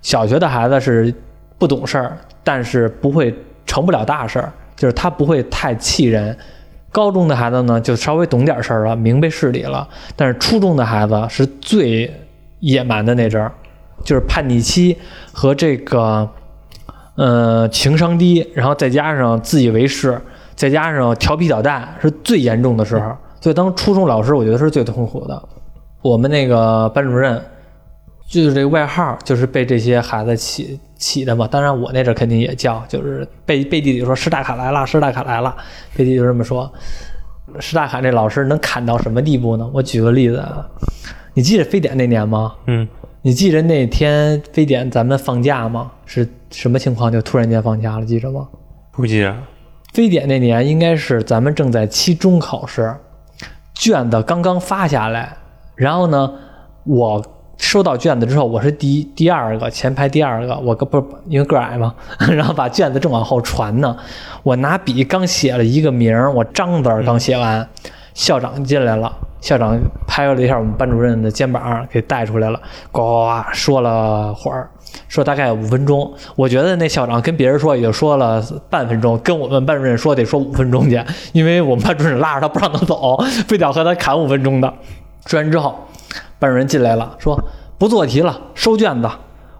[0.00, 1.14] 小学的孩子是
[1.58, 3.34] 不懂事儿，但是不会
[3.66, 6.36] 成不了大事儿，就是他不会太气人。
[6.90, 9.88] 高中的孩子呢，就稍微懂点事儿了，明白事理了。
[10.14, 12.12] 但是初中的孩子是最
[12.60, 13.50] 野蛮的那阵儿，
[14.04, 14.98] 就是叛逆期
[15.32, 16.28] 和这个
[17.14, 20.20] 呃情商低，然后再加上自以为是，
[20.62, 23.12] 再加上调皮捣蛋，是最严重的时候。
[23.40, 25.48] 所以当初中老师，我觉得是最痛苦的。
[26.02, 27.42] 我们那个班主任
[28.28, 31.48] 就是这个外号，就是被这些孩子起起的嘛。
[31.48, 35.52] 当然我那阵儿肯定也叫，就是背背地里说“师大卡来了，师大卡来了”，
[35.98, 36.72] 背地里就这么说。
[37.58, 39.68] 师大卡这老师能砍到什么地步呢？
[39.74, 40.64] 我举个例子啊，
[41.34, 42.54] 你记得非典那年吗？
[42.68, 42.86] 嗯，
[43.22, 45.90] 你记得那天非典咱们放假吗？
[46.06, 47.10] 是什么情况？
[47.10, 48.46] 就突然间放假了，记着吗？
[48.92, 49.36] 不记着。
[49.92, 52.96] 非典那年应该是咱们正在期中考试，
[53.74, 55.36] 卷子刚刚发下来，
[55.74, 56.32] 然后呢，
[56.84, 57.22] 我
[57.58, 61.94] 收到卷子之后，我是第一第二个前排第二个，我个不是因为个矮嘛，
[62.34, 63.94] 然后把卷子正往后传呢，
[64.42, 67.68] 我拿笔刚写了一个名，我张字儿刚写完，
[68.14, 69.14] 校长进来了。
[69.42, 69.76] 校长
[70.06, 72.58] 拍了一下我们班主任的肩膀，给带出来了，
[72.92, 74.70] 呱呱呱说了会儿，
[75.12, 76.10] 说大概五分钟。
[76.36, 80.98] 我觉得那校长跟别人说也就说了半分钟，跟我们班主任说得说五分钟去，
[81.34, 84.72] 因为我们班主任拉着他不让他走，非得要和他砍五分钟的。
[85.26, 85.78] 说完之后，
[86.38, 87.38] 班主任进来了，说
[87.76, 89.10] 不做题了，收卷子。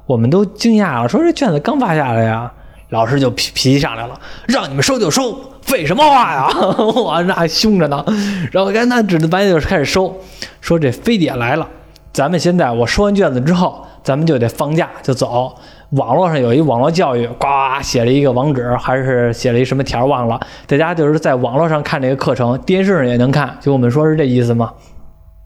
[0.06, 2.50] 我们都惊讶了，说这卷子刚发下来呀。
[2.92, 6.46] 老师就脾脾气上来了，让你们收就收， 废什么话呀！
[6.94, 8.04] 我那还凶着呢。
[8.50, 10.14] 然后跟那指着白就开始收，
[10.60, 11.66] 说这非典来了，
[12.12, 15.54] 咱们现在我收完卷子之后，咱们就得放假就走。
[15.90, 17.46] 网络上有一网络教育，呱
[17.82, 20.40] 写了一个网址，还是写了一什么条忘了。
[20.66, 23.56] 大家就是在网络上看这个课程，电视上也能看。
[23.60, 24.72] 就我们说是这意思吗？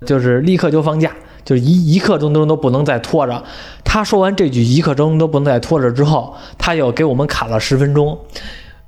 [0.06, 1.10] 就是立刻就放假。
[1.44, 3.40] 就是一一刻钟都都不能再拖着。
[3.84, 8.18] 他说完这句“一刻钟都不能再拖着”之后，他又给我们砍了十分钟，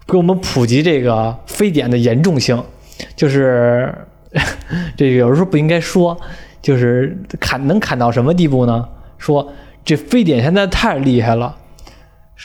[0.09, 2.61] 给我们普及这个非典的严重性。
[3.14, 3.94] 就是
[4.98, 6.18] 这个有时候不应该说，
[6.61, 8.85] 就是砍能砍到什么地步呢？
[9.18, 9.52] 说
[9.85, 11.57] 这非典现在太厉害了，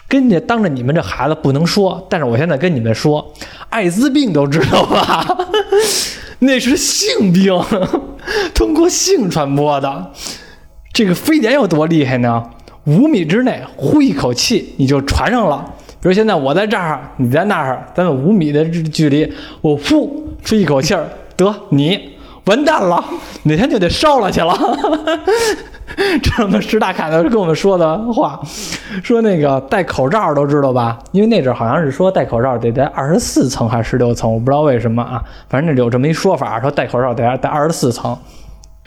[0.08, 3.34] 跟着当着你们这孩子不能说，但是我现在跟你们说，
[3.70, 5.26] 艾滋病都知道吧？
[6.40, 7.58] 那是性病，
[8.54, 10.12] 通过性传播的。
[10.92, 12.44] 这个非典有多厉害呢？
[12.86, 15.74] 五米之内呼一口气你就传上了。
[16.02, 19.32] 比如现在我在这儿，你在那儿，咱们五米的距离，
[19.62, 21.08] 我呼出一口气儿，
[21.38, 22.13] 得你
[22.46, 23.04] 完蛋了，
[23.44, 24.54] 哪天就得烧了去了。
[26.24, 28.40] 这是我们石大凯的跟我们说的话，
[29.04, 30.98] 说那个戴口罩都知道吧？
[31.12, 35.22] 因为那阵好像是说戴口罩得戴二十四层还是十六层，我不知道为什么啊。
[35.50, 38.18] 反正有这么一说法，说戴口罩得戴二十四层。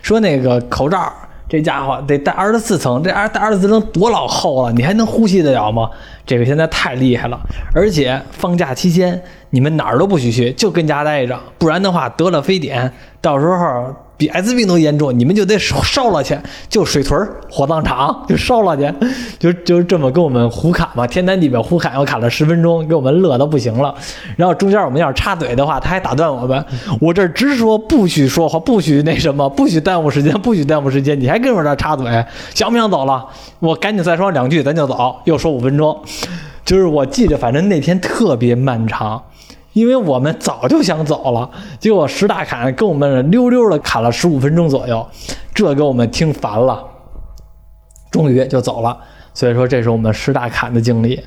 [0.03, 1.12] 说那个口罩
[1.48, 4.72] 这家伙得带二十四层，这二带二十四层多老厚啊！
[4.74, 5.88] 你还能呼吸得了吗？
[6.26, 7.38] 这个现在太厉害了。
[7.74, 13.94] 而且放假期间你们哪儿都不许去，就跟家待着，不然的话得了非典，到时候。
[14.16, 18.90] 比艾滋病都严重，你们就得烧烧了去，就水屯火葬场就烧了去，
[19.38, 23.94] 就就这么跟我们胡侃嘛，天南地北胡侃，又侃了十分钟，给我们乐的不行了。
[24.37, 26.64] 然后中间我们要是插嘴的话，他还打断我们。
[27.00, 32.07] 我这直说不许说话，不许那什么，不许耽误时间，不许耽误时间，你还跟我这插嘴，
[32.55, 33.26] 想不想走了？
[33.59, 35.14] 我赶紧再说两句，咱就走。
[35.24, 35.94] 又说五分钟，
[36.64, 39.22] 就是我记着，反正那天特别漫长。
[39.76, 45.06] 因为我们早就想走了，结果石大砍跟我们溜溜的砍了十五分钟左右，
[45.54, 46.82] 这给我们听烦了，
[48.10, 48.98] 终于就走了。
[49.34, 51.22] 所以说，这是我们石大砍的经历。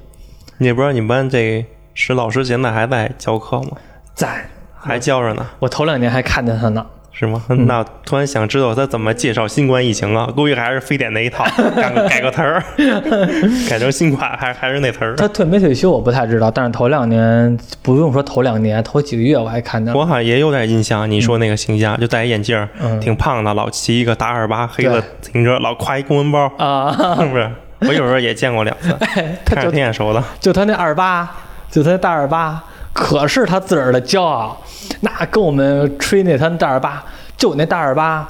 [0.58, 3.78] 你也不知道你们班这石老师现在还在教课吗？
[4.16, 5.46] 在，还教着呢。
[5.60, 6.84] 我头两年还看见他呢，
[7.20, 7.44] 是吗？
[7.50, 10.26] 那突然想知道他怎么介绍新冠疫情啊？
[10.34, 11.44] 估计还是非典那一套，
[11.76, 12.64] 改个改个词儿，
[13.70, 15.18] 改成新冠还还是那词儿。
[15.18, 19.94] 他退没退休我不太知道，但是头两年不用说头两年，头几个月我还看到。
[19.94, 22.66] 我好像也有点印象，你说那个形象，就戴眼镜
[23.02, 27.52] 挺胖的，老骑一个大二八黑的自行车，老挎一公文包，啊，是不是？
[27.82, 28.94] 我有时候也见过两次，
[29.46, 30.24] 看着挺眼熟的。
[30.40, 31.30] 就他那二八，
[31.70, 32.62] 就他那大二八，
[33.00, 34.58] 可是他自个儿的骄傲。
[35.00, 37.02] 那跟我们吹那他大二八，
[37.38, 38.28] 就我那大二八，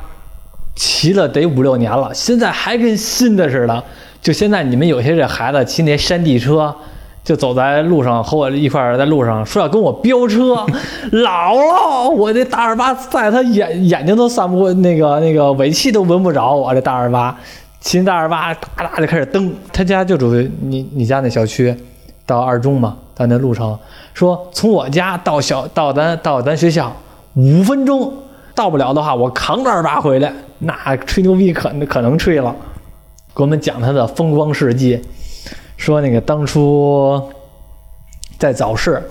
[0.76, 3.84] 骑了得五六年了，现在还跟新的似的。
[4.22, 6.74] 就现在你们有些这孩子骑那山地车，
[7.24, 10.64] 就走在路上和我一块儿在路上说要跟我飙车，
[11.24, 17.36] 老了，我这大二八在他眼眼睛都散不过那个那个尾气都闻不着我这大二八。
[17.82, 21.74] 骑大二八哒哒就开始蹬，他家就住你你家那小区，
[22.26, 23.78] 到二中嘛，到那路程，
[24.14, 26.90] 说从我家到小到咱到咱学校
[27.34, 28.14] 五分钟，
[28.56, 32.56] 到不了的话我扛着二八回来，那吹牛逼可可能吹了，
[33.36, 35.02] 给我们讲他的风光事迹，
[35.76, 37.22] 说那个当初
[38.38, 39.04] 在早市，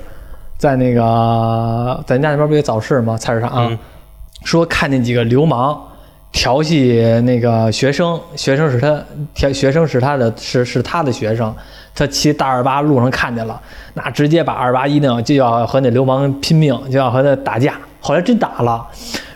[0.57, 3.19] 在那个咱家那边不有早市吗？
[3.19, 3.79] 菜市场、嗯
[4.45, 5.77] 说看见几个流氓
[6.39, 8.97] 调戏那个学生，学生是他
[9.35, 11.53] 调学生是他的是是他的学生，
[11.97, 13.61] 他骑大二八路上看见了，
[13.95, 17.75] 那直接把二八一弄就要和那流氓拼命，就要和他打架。
[17.99, 18.87] 后来真打了，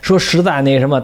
[0.01, 1.03] 说实在那什么，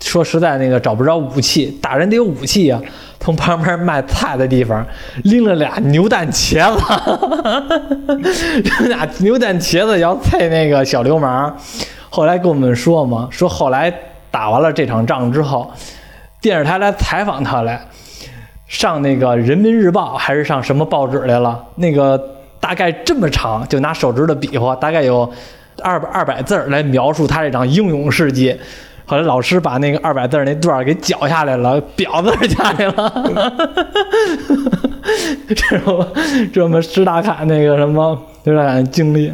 [0.00, 2.78] 说实在那个找不着武器，打人得有武器呀、
[3.18, 4.86] 从旁边卖菜的地方
[5.24, 6.82] 拎了俩牛蛋茄子，
[8.62, 11.56] 这 俩牛蛋茄子要菜那个小流氓。
[12.10, 13.90] 后来跟我们说嘛，说后来
[14.30, 15.70] 打完了这场仗之后，
[16.40, 17.80] 电视台来采访他来，
[18.66, 21.64] 上那个《人民日报》还是上什么报纸来了？
[21.76, 22.16] 那个
[22.60, 25.30] 大概这么长，就拿手指头比划，大概有
[25.82, 28.58] 二百二百字来描述他这场英勇事迹。
[29.06, 33.12] 后来老师把那个二百字那段给绞下来了，婊子下来了。
[35.48, 39.32] 这是我这是我们石大侃那个什么石大侃经历。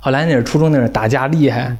[0.00, 1.76] 后来那是初中那是打架厉害，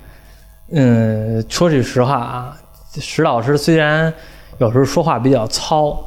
[1.49, 2.57] 说句实话啊，
[3.01, 4.13] 石老师虽然
[4.59, 5.99] 有时候说话比较糙，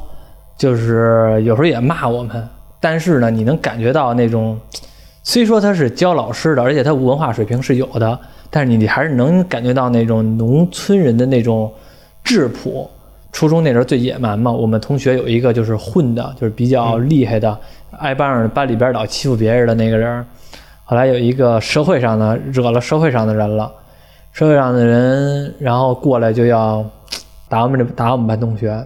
[0.56, 2.48] 就是有时候也骂我们，
[2.80, 4.58] 但是呢，你能感觉到那种，
[5.22, 8.18] 虽说他是教老师的，而且他文化水平是有的，
[8.50, 11.70] 但是你还是能感觉到那种农村人的那种
[12.22, 12.90] 质朴。
[13.32, 17.58] 初中那时候最野蛮嘛，我们同学有一个就是混的，就是比较厉害的，
[17.98, 20.24] 挨班上班里边老欺负别人的那个人。
[20.84, 23.72] 后来有一个社会上的惹了社会上的人了，
[24.34, 26.84] 社会上的人然后过来就要
[27.48, 28.84] 打我们这打我们班同学。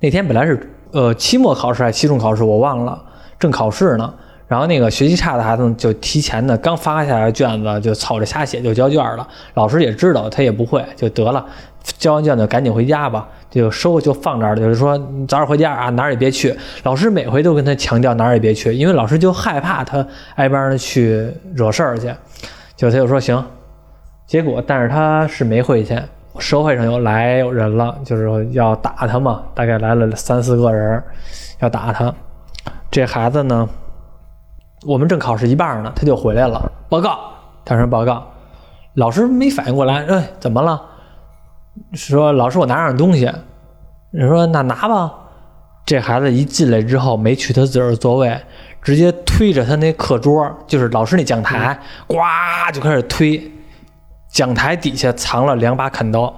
[0.00, 3.00] 那天本来是呃期末考试还是期中考试，我忘了，
[3.38, 4.12] 正考试呢。
[4.48, 11.46] 然后那个学习差的孩子就提前的刚发下来卷子就操着瞎写就交卷了，老师也知道他也不会就得了，
[11.80, 16.52] 交完卷子赶紧回家吧，就收就放这儿了，就是说你早点回家啊，哪儿也别去。
[16.82, 20.04] 老师每回都跟他强调哪儿也别去，因为老师就害怕他
[20.34, 22.12] 挨班的去惹事儿去，
[22.76, 23.42] 就他就说行，
[24.26, 26.00] 结果但是他是没回去，
[26.38, 31.02] 社会上又来人了，就是说要打他嘛，大概来了三四个人
[31.60, 32.12] 要打他，
[32.90, 33.68] 这孩子呢。
[34.86, 37.18] 我们正考试一半呢，他就回来了，报告，
[37.64, 38.22] 他说报告，
[38.94, 40.78] 老师没反应过来，哎，怎么了？
[41.94, 43.30] 说老师，我拿样东西。
[44.10, 45.12] 人说那拿吧。
[45.86, 48.38] 这孩子一进来之后，没去他自个儿座位，
[48.82, 52.16] 直接推着他那课桌，就是老师那讲台，呱
[52.72, 53.50] 就开始推。
[54.34, 56.34] 讲台底下藏了两把砍刀。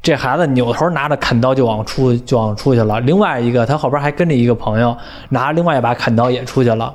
[0.00, 2.98] 这孩子扭头拿着砍刀就往出就往出去了。
[3.00, 4.96] 另外一个，他后边还跟着一个朋友，
[5.28, 6.94] 拿着另外一把砍刀也出去了。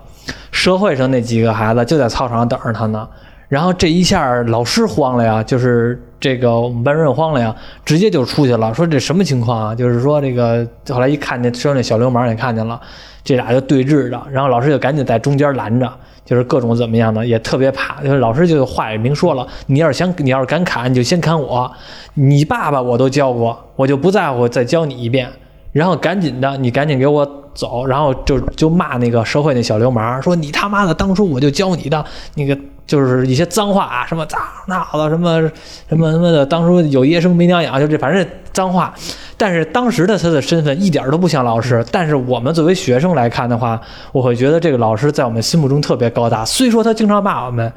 [0.51, 3.07] 社会上那几个孩子就在操场上等着他呢。
[3.47, 7.55] 然后这一下老师慌了呀，就是这个我们班主任慌了呀，
[7.85, 9.75] 直接就出去了，说这什么情况啊？
[9.75, 12.79] 就是说这个后来一看见车那小流氓也看见了，
[13.23, 15.91] 这俩就对峙着，然后老师就赶紧在中间拦着。
[16.29, 17.99] 就是各种怎么样的，也特别怕。
[18.03, 21.71] 就是老师就话也明说了，你要是想，你要是敢砍，你就先砍我。
[22.13, 25.27] 你爸爸我都教过，我就不在乎再教你一遍。
[25.71, 27.83] 然后赶紧的，你赶紧给我走。
[27.83, 32.55] 然后就就骂那个社会那小流氓，说你他妈的当初我就教你的那个
[32.89, 35.39] 就是一些脏话啊，什么脏闹的，什么
[35.87, 36.43] 什么什么的。
[36.43, 38.91] 当初有爷生没娘养，就这反正脏话。
[39.37, 43.79] 但是当时的他的身份一点都不像老师，但是我们作为学生来看的话，
[44.11, 46.43] 我会觉得这个老师在我们心目中特别高大。
[46.43, 47.71] 虽说他经常骂我们，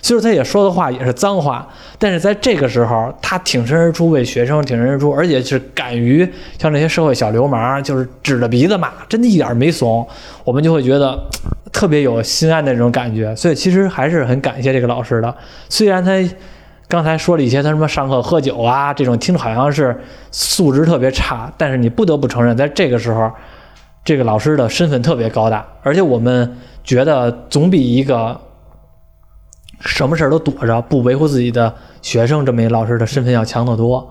[0.00, 10.06] 虽说他也说的话也是脏话，但是在这个时候，他挺身而出为学生挺身而出，而且是敢于像那些社会小流氓，就是指着鼻子骂，真的一点没怂。
[10.44, 11.20] 我们就会觉得
[11.72, 15.34] 特别有心安的那种感觉，所以其实还是很感谢这个老师的。
[15.68, 16.12] 虽然他
[16.86, 19.98] 刚才说了一些他什么上课喝酒啊这种，听着好像是
[20.30, 23.30] 素质特别差，但是你不得不承认，在这个时候，
[24.04, 28.38] 这个老师的身份特别高大，而且我们觉得总比一个
[29.80, 34.06] 什么事都躲着不维护自己的学生这么一老师的身份要强得多。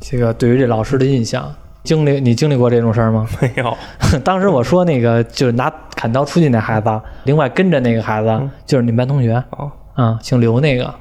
[0.00, 3.26] 这个对于这老师的印象，经历你经历过这种事儿吗？
[3.40, 3.76] 没有，
[4.22, 9.40] 当时我说那个就是拿砍刀出去那孩子，另外跟着那个孩子就是你们班同学。
[9.50, 10.92] 哦，啊，姓刘那个。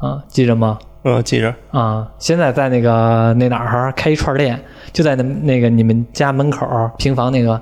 [0.00, 0.78] 啊，记着吗？
[1.02, 4.58] 嗯，记着，啊，现在在那个那哪儿开一串儿店，
[4.90, 7.60] 就在那那个你们家门口平房那个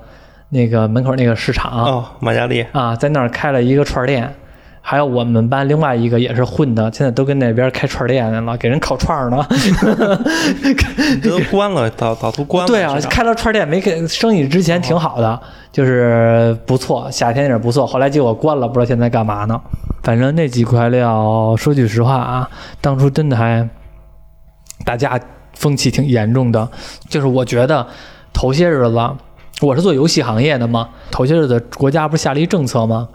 [0.51, 1.73] 那个门口那个市场。
[1.73, 4.33] 哦，马嘉丽，啊，在那儿开了一个串儿店。
[4.89, 9.45] 还有我们班另外一个也是混的，现在都跟那边开串店去了，给人烤串儿呢。
[11.21, 12.69] 这都关了，早早都关了。
[12.69, 15.41] 对啊开了串店没给生意之前挺好的，
[15.73, 17.85] 就是不错，夏天也不错。
[17.85, 19.61] 后来结果关了，不知道现在干嘛呢。
[20.05, 22.49] 反正那几块料，说句实话啊，
[22.81, 23.69] 当初真的还
[24.85, 25.19] 大家
[25.55, 26.69] 风气挺严重的。
[27.09, 27.85] 就是我觉得
[28.33, 29.11] 头些日子，
[29.63, 33.09] 我是做游戏行业的嘛，头些日子国家不是下了一政策吗？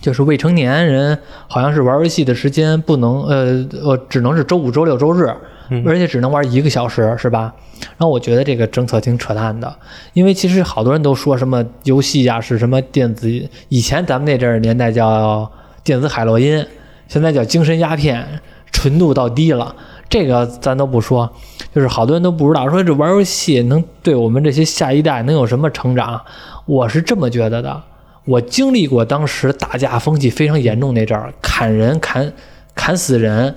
[0.00, 5.32] 就是未成年人好像是玩游戏的时间不能，呃呃，只能是周五、周六、周日，
[5.68, 7.52] 嗯而且只能玩一个小时，是吧？
[7.80, 9.74] 然后我觉得这个政策挺扯淡的，
[10.12, 13.30] 因为其实好多人都说什么游戏呀、是什么电子，
[13.68, 15.50] 以前咱们那阵儿年代叫
[15.82, 16.66] 电子海洛因，
[17.08, 18.26] 现在叫精神鸦片，
[18.70, 19.74] 纯度到低了。
[20.08, 21.30] 这个咱都不说，
[21.72, 26.20] 就是好多人都不知道，说这玩游戏能对我们这些下一代能有什么成长？
[26.66, 27.82] 我是这么觉得的。
[28.30, 32.32] 我经历过当时打架风气非常严重那阵儿，砍人、砍
[32.76, 33.52] 砍死人、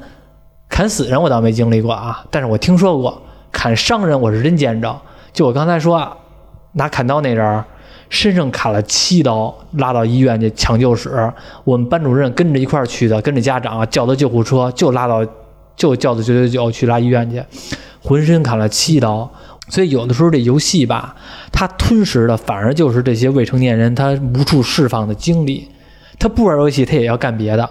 [0.68, 5.00] 砍死人，我倒没经历过啊，但是我听说过砍伤人，我是真见着。
[5.32, 6.12] 就我刚才说，
[6.72, 7.64] 拿砍刀那人儿，
[8.10, 11.32] 身上砍了七刀，拉到医院去抢救室。
[11.64, 15.24] 我们班主任跟着一块儿去的，跟着家长叫的救护车，就拉到
[15.76, 17.44] 就叫的九九九去拉医院去，
[18.02, 19.32] 浑身砍了七刀。
[19.70, 21.16] 所以有的时候这游戏吧，
[21.52, 25.70] 它吞噬的反而就是这些未成年人他无处释放的精力。
[26.20, 27.70] 他不玩游戏，他也要干别的，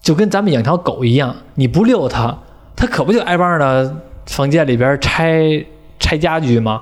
[0.00, 2.38] 就跟咱们养条狗一样，你不遛它，
[2.76, 5.64] 它可不就挨帮的房间里边拆
[5.98, 6.80] 拆家具吗？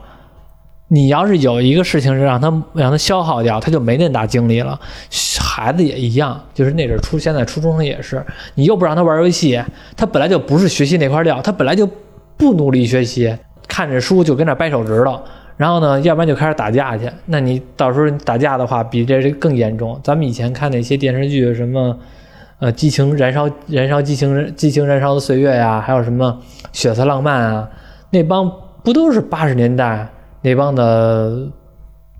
[0.88, 4.78] 你要是有一个事情是让他让他消耗掉，他就没那大精力了。
[5.40, 9.60] 孩子也一样，就是那阵儿初现在初中生也是，你又不让他玩游戏，
[9.96, 11.88] 他本来就不是学习那块料，他本来就
[12.36, 13.36] 不努力学习，
[13.70, 15.22] 看着书就跟那掰手指头，
[15.56, 17.08] 然后呢，要不然就开始打架去。
[17.26, 19.98] 那你到时候打架的话，比这更严重。
[20.02, 21.96] 咱们以前看那些电视剧，什么
[22.58, 26.36] 呃激情燃烧、燃烧激情、激情燃烧的岁月呀，还有什么
[26.72, 27.70] 血色浪漫啊，
[28.10, 28.50] 那帮
[28.82, 30.06] 不都是八十年代
[30.42, 31.46] 那帮的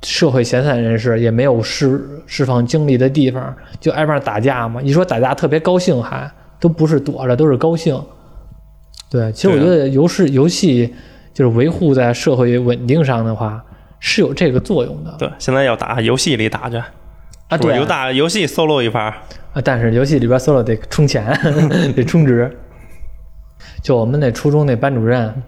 [0.03, 4.81] 社会闲散人士，也没有释释放精力的地方，就挨帮打架嘛。
[4.81, 8.01] 一说打架特别高兴还，都不是躲着，都是高兴。
[9.11, 10.95] 对，其实我觉得游戏游戏
[11.33, 13.64] 就是维护在社会稳定上的话，
[13.99, 16.77] 是有这个作用的对，现在要打游戏里打去
[17.49, 17.59] 啊。
[17.59, 19.05] 对有打游戏 solo 一盘，
[19.53, 21.27] 啊，但是游戏里边 solo 得充钱，
[21.95, 22.57] 得充值。
[23.83, 25.43] 就我们那初中那班主任，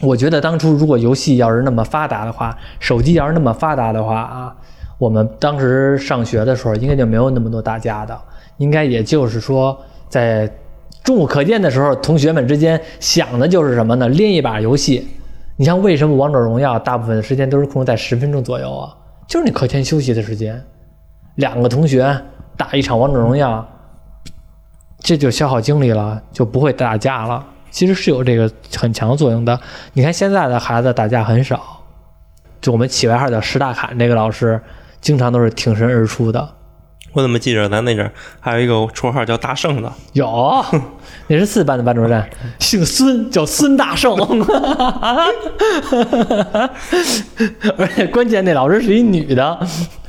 [0.00, 4.56] 我觉得当初如果游戏要是那么发达的话，手机要是那么发达的话啊，
[4.98, 8.18] 我们当时上学的时候应该就没有那么多打架的，
[8.58, 10.50] 应该也就是说在
[11.04, 14.08] 中午课间的时候，同学们之间想的就是什么呢？
[14.08, 15.08] 练一把游戏。
[15.56, 18.94] 你像为什么王者荣耀大部分的时间都是控制在十分钟左右啊？
[19.26, 20.62] 就是你课间休息的时间，
[21.36, 22.16] 两个同学
[22.56, 23.66] 打一场王者荣耀，
[25.00, 27.44] 这就消耗精力了，就不会打架了。
[27.70, 29.58] 其实是有这个很强作用的。
[29.94, 31.82] 你看现在的孩子打架很少，
[32.60, 34.60] 就我们起外号叫石大侃这个老师，
[35.00, 36.48] 经常都是挺身而出的。
[37.12, 39.92] 我怎么记着咱那阵儿还有一个绰号叫大圣的？
[40.12, 40.26] 有，
[41.28, 42.24] 那是四班的班主任，
[42.58, 44.16] 姓孙，叫孙大圣。
[47.76, 49.58] 而且关键那老师是一女的，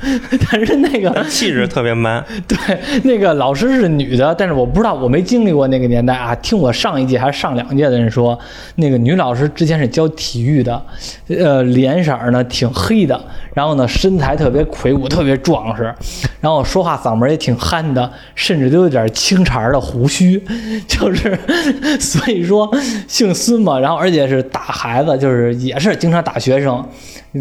[0.50, 2.56] 但是那个气质特别 man， 对，
[3.04, 6.34] 那个老师是女的，但是我不知道，我没经历过那个年代啊。
[6.36, 8.38] 听我上一届还是上两届的人说，
[8.76, 10.82] 那个女老师之前是教体育的，
[11.28, 13.20] 呃，脸色呢挺黑的，
[13.54, 15.94] 然后呢身材特别魁梧，特别壮实，
[16.40, 20.42] 然后说话嗓门也挺憨的，甚至都有点清茬的胡须，
[20.88, 21.38] 就是
[22.00, 22.70] 所以说
[23.06, 26.84] 姓孙嘛，然后而且是打孩子，就是也是经常打学生，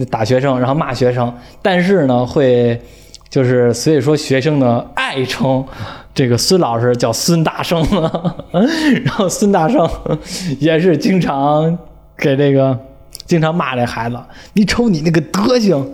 [0.09, 2.79] 打学生，然后骂学生，但是呢会。
[3.29, 5.63] 就是所以说学生呢爱称
[6.15, 7.79] 这个孙老师叫孙大圣，
[9.05, 9.87] 然后孙大圣
[10.59, 11.77] 也是经常
[12.17, 12.75] 给这个
[13.27, 14.17] 经常骂这孩子，
[14.53, 15.87] 你瞅你那个德行，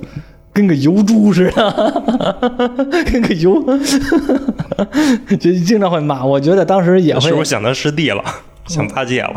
[0.56, 2.74] 跟个油猪似的，
[3.12, 3.62] 跟个油，
[5.38, 6.24] 就经常会骂。
[6.24, 8.24] 我觉得当时也会，是不是想当师弟了，
[8.66, 9.34] 想八戒了？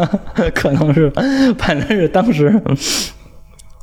[0.54, 1.12] 可能是，
[1.58, 2.58] 反正是当时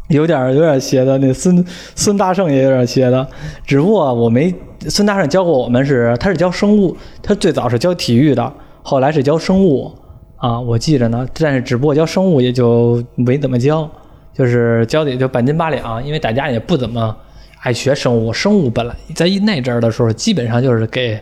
[0.08, 1.16] 有点有点邪的。
[1.20, 1.64] 那孙
[1.94, 3.28] 孙大圣也有点邪的，
[3.68, 4.52] 只不过我没
[4.88, 9.94] 孙大圣教过我们是，他是教生物，他最早是教体育的，后来是教生物
[10.38, 11.28] 啊，我记着呢。
[11.40, 13.88] 但是只不过教生物也就没怎么教。
[14.34, 17.16] 就是教的也就半斤八两，因为大家也不怎么
[17.62, 18.32] 爱学生物。
[18.32, 21.20] 生物本来在那阵儿的时候，基本上就是给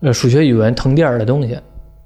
[0.00, 1.58] 呃数学、语文腾地儿的东西，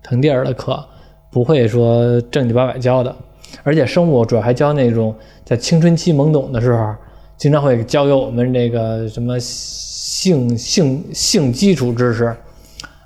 [0.02, 0.82] 腾地儿的课，
[1.30, 3.14] 不会说正经八百教的。
[3.62, 5.14] 而且生物主要还教那种
[5.44, 6.94] 在青春期懵懂的时候，
[7.36, 12.34] 经常会教给我们这个什么性性性基础知识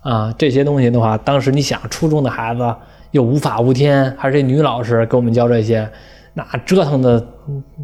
[0.03, 2.75] 啊这些东西的话，当时你想初中的孩子
[3.11, 5.89] 又无法无天，还是这女老师给我们教这些。
[6.35, 7.25] 那折腾的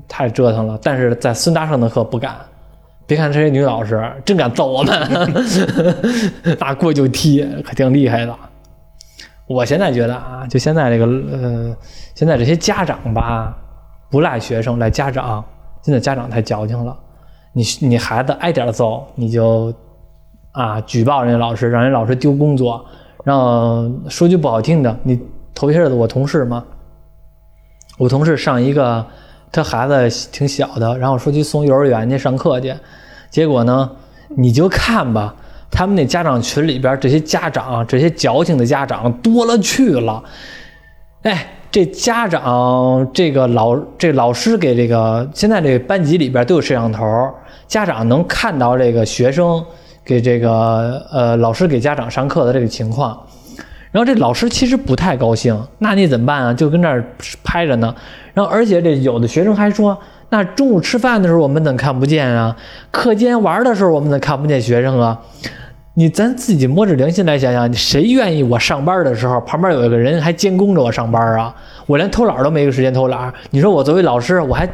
[0.09, 2.37] 太折腾了，但是在孙大圣的课不敢。
[3.07, 4.95] 别看这些女老师真敢揍我们，
[6.61, 8.35] 拿过就踢，可挺厉害的。
[9.47, 11.77] 我现在觉得啊，就现在这个呃，
[12.15, 13.57] 现在这些家长吧，
[14.11, 15.43] 不赖学生，赖家长。
[15.81, 16.95] 现在家长太矫情了，
[17.55, 19.73] 你你孩子挨点揍，你就
[20.53, 22.85] 啊举报人家老师，让人老师丢工作。
[23.25, 25.19] 然后说句不好听的，你
[25.55, 26.63] 头些日子我同事嘛。
[27.99, 29.05] 我同事上一个，
[29.53, 32.73] 他孩子挺小的，然后说去送幼儿园去上课去，
[33.29, 33.91] 结果呢，
[34.37, 35.35] 你就看吧，
[35.71, 40.23] 他们那家长群里边这些家长，这些矫情的家长多了去了。
[41.23, 47.05] 哎，这家长这个老这老师给这个现在这个班级里边都有摄像头，
[47.67, 49.63] 家长能看到这个学生
[50.05, 53.21] 给这个呃老师给家长上课的这个情况。
[53.91, 56.53] 然后这老师其实不太高兴，那你怎么办啊？
[56.53, 57.05] 就跟那儿
[57.43, 57.95] 拍着呢。
[58.35, 62.55] 然后而且这有的学生还说，那中午吃饭的时候我们怎看不见啊？
[62.91, 65.19] 课间玩的时候我们怎看不见学生啊？
[65.95, 71.53] 你咱自己摸着良心来想想，谁愿意我上班的时候旁边有一个人还监工着我上班啊？
[71.87, 73.33] 我连偷懒都没个时间偷懒。
[73.51, 74.65] 你说我作为老师，我还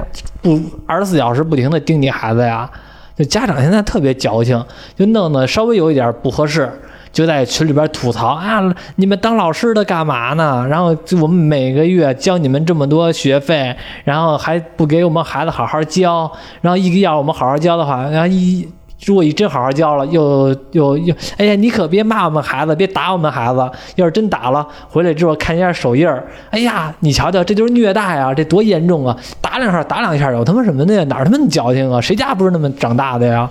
[0.43, 2.69] 不二十四小时不停的盯你孩子呀？
[3.17, 4.63] 就家长现在特别矫情，
[4.97, 6.69] 就弄得稍微有一点不合适。
[7.15, 8.61] 就在群里边吐槽啊！
[8.97, 10.67] 你们当老师的干嘛呢？
[10.69, 18.69] 然后就我们每个月交你们这么多学费，然后还不给我们孩子好好教，然后一要我们好好教的话，然后一
[19.07, 23.71] 如果一真好好教了，又又又，哎呀，你可别骂我们孩子，别打我们孩子。
[23.95, 29.17] 要是真打了，回来之后看一下手印儿，哎呀，你瞧瞧，这就是虐待啊，这多严重啊！
[29.41, 31.05] 打两下，打两下，有他妈什么的？
[31.05, 32.01] 哪他妈矫情啊？
[32.01, 33.49] 谁家不是那么长大的呀？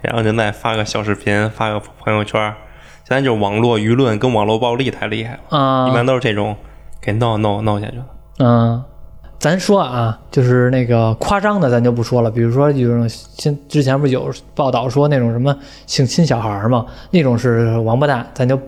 [0.00, 2.52] 然后就再发个小视频，发个朋友圈。
[3.06, 5.88] 现在就是网络舆论跟网络暴力太厉害了啊！
[5.88, 6.56] 一般都是这种
[7.02, 8.06] 给闹闹闹下去了。
[8.38, 8.82] 嗯，
[9.38, 12.30] 咱说啊，就是那个夸张的，咱就不说了。
[12.30, 15.54] 比如说，有种现之前不是有报道说那种什么
[15.86, 18.26] 性侵小孩嘛，那种是王八蛋。
[18.32, 18.58] 咱就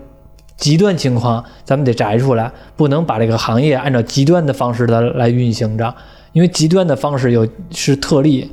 [0.55, 5.95] 极端情况，咱们得摘出来，不能把这个行业按照极端的方式的来运行着，
[6.33, 8.51] 因为极端的方式有是特例，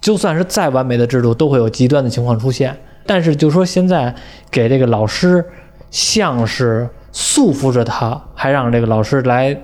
[0.00, 2.78] 就算是再完美的制度，都会有极端的情况出现。
[3.08, 4.14] 但是，就说现在
[4.50, 5.42] 给这个老师
[5.90, 9.58] 像是束缚着他，还让这个老师来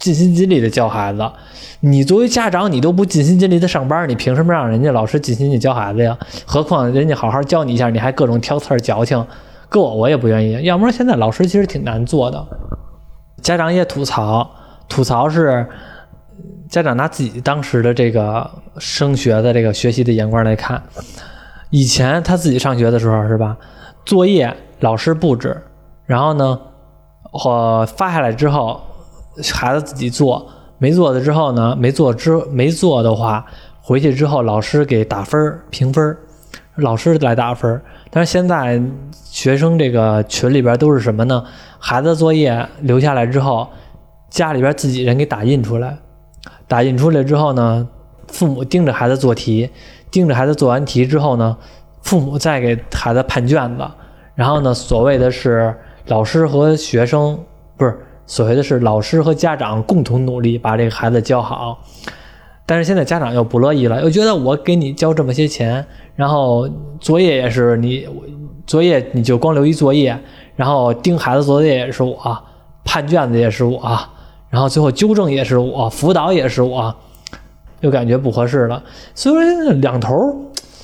[0.00, 1.30] 尽心尽力的教孩子。
[1.78, 6.18] 你作为家长，你都不尽心尽力的上班，你凭什么让人家老师尽心尽教孩子呀？
[6.44, 9.24] 何况人家好好教你一下，你还各种挑刺儿矫情，
[9.68, 10.60] 搁我我也不愿意。
[10.64, 12.44] 要不然现在老师其实挺难做的，
[13.40, 14.50] 家长也吐槽，
[14.88, 15.64] 吐槽是
[16.68, 20.82] 家长拿自己当时的这个升学的这个学习的眼光来看。
[21.74, 23.56] 以前他自己上学的时候是吧？
[24.06, 25.60] 作业老师布置，
[26.06, 26.56] 然后呢，
[27.32, 28.80] 或发下来之后，
[29.52, 30.46] 孩子自己做，
[30.78, 33.44] 没做的之后呢，没做之没做的话，
[33.82, 36.16] 回去之后老师给打分评分，
[36.76, 37.82] 老师来打分。
[38.08, 38.80] 但是现在
[39.12, 41.44] 学生这个群里边都是什么呢？
[41.80, 43.66] 孩子作业留下来之后，
[44.30, 45.98] 家里边自己人给打印出来，
[46.68, 47.88] 打印出来之后呢，
[48.28, 49.68] 父母盯着孩子做题。
[50.14, 51.56] 盯着孩子做完题之后呢，
[52.02, 53.84] 父母再给孩子判卷子，
[54.36, 55.74] 然后呢，所谓的是
[56.06, 57.36] 老师和学生
[57.76, 61.76] 不是所谓的是老师和家长共同努力把这个孩子教好，
[62.64, 65.84] 但是现在家长又不乐意了，又觉得我给你交这么些钱，
[66.14, 66.68] 然后
[67.00, 68.06] 作业也是你
[68.68, 70.16] 作业你就光留一作业，
[70.54, 72.16] 然后盯孩子作业也是我，
[72.84, 73.82] 判卷子也是我，
[74.48, 76.94] 然后最后纠正也是我，辅导也是我。
[77.84, 78.82] 又感觉不合适了，
[79.14, 80.34] 所以说两头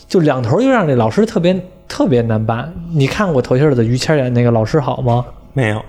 [0.07, 2.70] 就两头又让这老师特别特别难办。
[2.92, 5.24] 你看过头些儿的于谦演那个老师好吗？
[5.55, 5.82] 没有，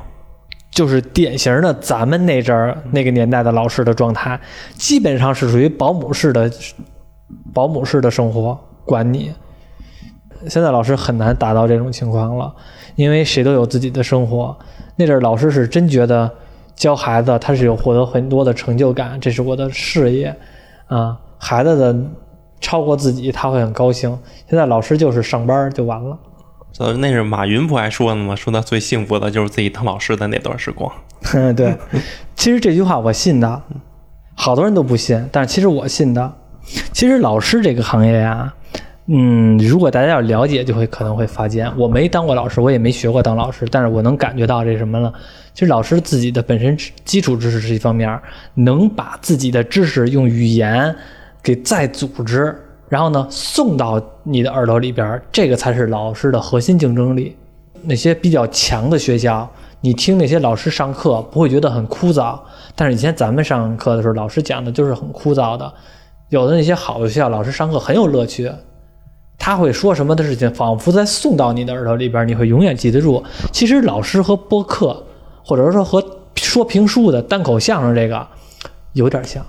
[0.72, 4.40] 就是典型的咱们那阵儿那个年代的老师的状态，
[4.76, 6.50] 基本上是属于保姆式的
[7.54, 9.34] 保姆式的生活管你。
[10.48, 12.56] 现在老师很难达到这种情况了，
[12.96, 14.58] 因为谁都有自己的生活。
[14.96, 16.32] 那阵儿老师是真觉得
[16.74, 20.34] 教孩子他是有获得很多的成就感，这是我的事业
[20.92, 21.96] 啊，孩子的
[22.60, 24.18] 超过自己他会很高兴。
[24.50, 26.18] 现在老师就是上班就完了。
[26.80, 28.36] 呃，那是马云不还说呢吗？
[28.36, 30.92] 说他最幸福的就是自己当老师的那段时光。
[31.34, 31.78] 嗯， 对，
[32.36, 33.62] 其实这句话我信的，
[34.36, 36.34] 好多人都不信，但是其实我信的。
[36.92, 38.54] 其实老师这个行业呀，
[39.08, 45.14] 嗯，如果大家要了解，就会可能会发现，我没当过老师，我也没学过当老师，但是我能感觉到这什么了？
[45.54, 48.20] 其实老师自己的本身基础知识是一方面，
[48.54, 50.96] 能把自己的知识用语言
[51.44, 52.56] 给再组织，
[52.88, 57.36] 然后呢送到你的耳朵里边，这个才是老师的核心竞争力。
[57.84, 59.50] 那些比较强的学校，
[59.82, 62.40] 你听那些老师上课不会觉得很枯燥，
[62.76, 65.74] 但是以前咱们上课的时候，老师讲的就是很枯燥的。
[66.30, 68.50] 有的那些好的学校，老师上课很有乐趣，
[69.38, 73.22] 他会说什么的事情，仿佛在送到你的耳朵里边，你会永远记得住。
[73.52, 75.04] 其实老师和播客，
[75.52, 76.02] 或者说和
[76.38, 78.26] 说评书的单口相声这个
[78.94, 79.46] 有点像。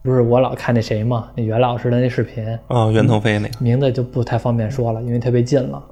[0.00, 5.82] 不是我老看那谁嘛，那袁老师的那视频，哦、袁腾飞那个，名字就不太方便说了，因为特别近了。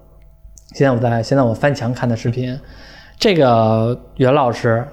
[0.77, 2.57] 现在我在现在我翻墙看的视频，
[3.19, 4.87] 这个袁老师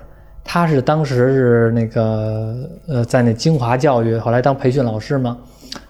[0.43, 5.37] 他是当时是那个呃在那清华教育，后来当培训老师嘛，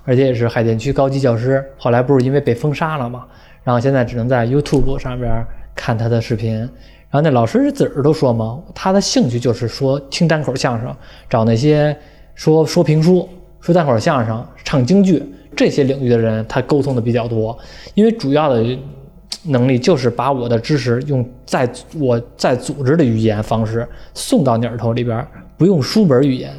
[0.04, 1.64] 而且也是海淀区高级教师。
[1.78, 3.26] 后来不是因为被封杀了嘛，
[3.64, 5.32] 然后现在只能在 YouTube 上边
[5.74, 6.70] 看他的视频。
[7.16, 10.94] 然后那老师自个儿都说嘛，他的兴趣就是说听单口相声，
[11.30, 11.98] 找那些
[12.34, 13.26] 说说评书、
[13.62, 15.24] 说单口相声、唱京剧
[15.56, 17.58] 这些领域的人，他沟通的比较多，
[17.94, 18.78] 因为主要的
[19.44, 26.52] 能力就是把我的知识用在我在组织的语言方式送到你耳朵里边，不用书本语言。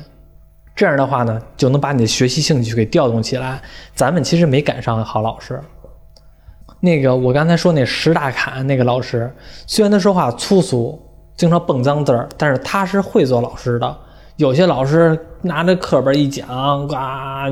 [0.74, 3.60] 这样的话呢，就能把你的学习兴趣给调动起来。
[3.94, 5.60] 咱们其实没赶上好老师。
[6.80, 9.30] 那个我刚才说那石大侃那个老师，
[9.66, 11.00] 虽然他说话粗俗，
[11.36, 13.96] 经常蹦脏字儿，但是他是会做老师的。
[14.36, 16.94] 有些老师拿着课本一讲，呱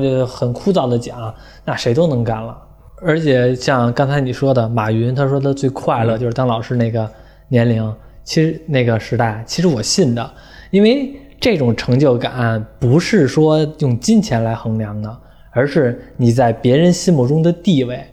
[0.01, 1.33] 就很枯燥的讲，
[1.65, 2.55] 那谁都能干了。
[3.01, 7.09] 而且像刚才你说的马云，他说他最快乐就是当老师那个
[7.47, 10.31] 年龄，其实那个时代，其实我信的，
[10.69, 15.17] 因为这种成就感不是说用金钱来衡量的，
[15.51, 18.05] 而是你在别人心目中的地位。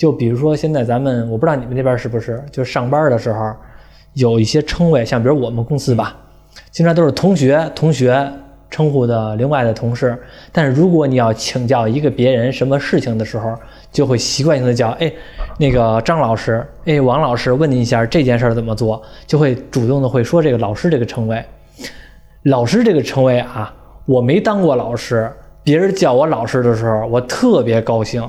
[0.00, 3.54] 就比如说现在咱们，我不知道你们那边是不是，就上班的时候
[4.14, 6.16] 有一些称谓，像比如我们公司吧，
[6.70, 8.26] 经常都是同学同学
[8.70, 10.18] 称呼的另外的同事，
[10.52, 13.54] 但是如果你要请教一个别人什么事情的时候，
[13.92, 15.12] 就会习惯性的叫哎，
[15.58, 21.44] 那个张老师，哎，王老师，问您一下这件事儿怎么做，就会主动的会说这个老师这个称谓。
[22.44, 23.70] 老师这个称谓啊，
[24.06, 25.30] 我没当过老师，
[25.62, 28.26] 别人叫我老师的时候，我特别高兴。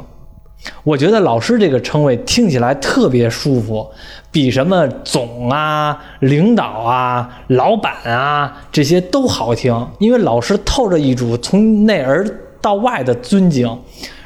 [0.83, 3.89] 我觉得老师这个称谓听起来特别舒服，
[4.31, 12.25] 比什么总啊、领导啊、老板啊这些都好听，因为老师透着一种从内而
[12.61, 13.79] 到外的尊敬，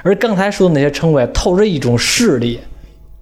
[0.04, 2.60] 而刚才说的那些称谓透着一种势力。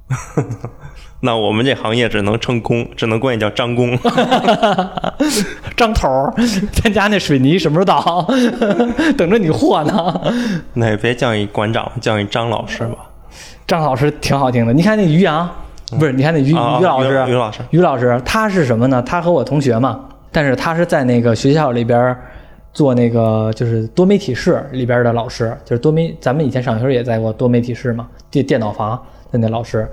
[1.25, 3.97] 那我们这行业只能称工，只能管你叫张工。
[5.77, 6.33] 张头儿，
[6.73, 8.27] 咱家那水泥什么时候到？
[9.17, 10.21] 等着你和呢。
[10.75, 12.97] 那也别叫你馆长，叫你张老师吧。
[13.65, 15.49] 张老师挺好听的，你看那于洋，
[15.97, 16.11] 不是？
[16.11, 19.01] 你看那于啊于老师，于于老师于老师，他是什么呢？
[19.01, 22.13] 他和我同学嘛，但是他是在那个学校里边
[22.73, 29.01] 做那个就是多媒体室里边的老师，就是多媒，咱们以前上学时候也在过多媒体室嘛，电电脑房
[29.31, 29.89] 的那老师。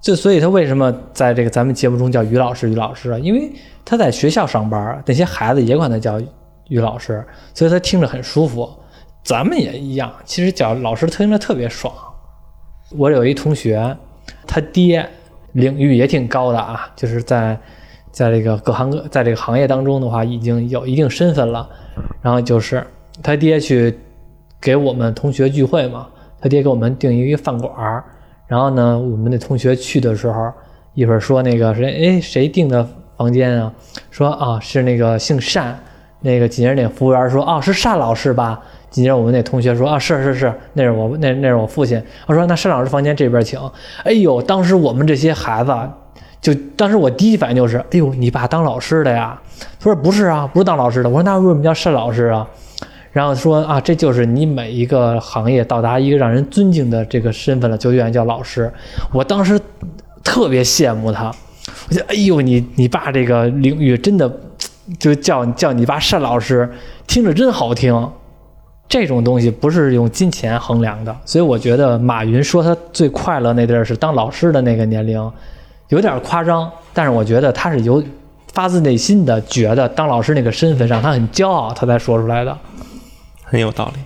[0.00, 2.70] 就所以他为什么在这个咱们节目中叫于老师？
[2.70, 3.50] 于老师啊，因为
[3.84, 6.20] 他在学校上班，那些孩子也管他叫
[6.68, 8.70] 于老师，所以他听着很舒服。
[9.24, 11.92] 咱们也一样，其实叫老师听着特别爽。
[12.96, 13.94] 我有一同学，
[14.46, 15.06] 他爹
[15.52, 17.58] 领域也挺高的啊，就是在
[18.10, 21.68] 在这个各行各在这个行业当中的话，已经有一定身份了。
[22.22, 22.86] 然后就是
[23.22, 23.98] 他爹去
[24.60, 26.06] 给我们同学聚会嘛，
[26.40, 28.04] 他爹给我们订一个饭馆儿。
[28.48, 30.50] 然后呢，我们那同学去的时候，
[30.94, 32.84] 一会儿说那个谁，哎，谁订的
[33.16, 33.72] 房间啊？
[34.10, 35.78] 说啊，是那个姓单，
[36.20, 38.58] 那个紧接着那服务员说，啊，是单老师吧？
[38.90, 42.02] 紧接着我们那同学说，啊，是是是，那是我那那是我父亲。
[42.26, 43.60] 我说那单老师房间这边请。
[44.02, 45.70] 哎呦，当时我们这些孩子，
[46.40, 49.38] 就当时我第一反应就是，哎呦，你爸当老师的呀？
[49.78, 51.08] 他说不是啊，不是当老师的。
[51.10, 52.48] 我说那为什么叫单老师啊？
[53.18, 58.72] 然后说啊，这就是你每一个行业到达一个让人尊敬的这个身份了，就愿意叫老师。
[59.12, 59.60] 我当时
[60.22, 61.26] 特别羡慕他，
[61.88, 64.32] 我觉得哎呦，你你爸这个领域真的
[65.00, 66.72] 就叫叫你爸单老师，
[67.08, 68.08] 听着真好听。
[68.88, 75.32] 这种东西不是用金钱衡量的，所以我觉得马云说他最快乐那地儿是当老师的那个年龄，
[75.88, 78.00] 有点夸张，但是我觉得他是有
[78.52, 82.56] 发自内心的觉得当老师那个身份上他很骄傲，他才说出来的。
[83.50, 84.00] 很有道理。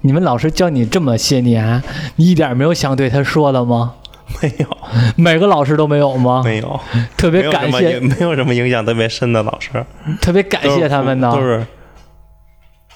[0.00, 1.82] 你们老师教你这么些年，
[2.16, 3.94] 你一点没有想对他说的吗？
[4.40, 4.78] 没有，
[5.16, 6.42] 每个老师都没有吗？
[6.44, 6.80] 没有，
[7.16, 9.84] 特别感谢，影没有什么影响特别深的老师，
[10.20, 11.30] 特别感谢他们呢。
[11.30, 11.66] 都是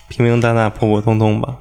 [0.09, 1.57] 平平淡淡、普普通通吧。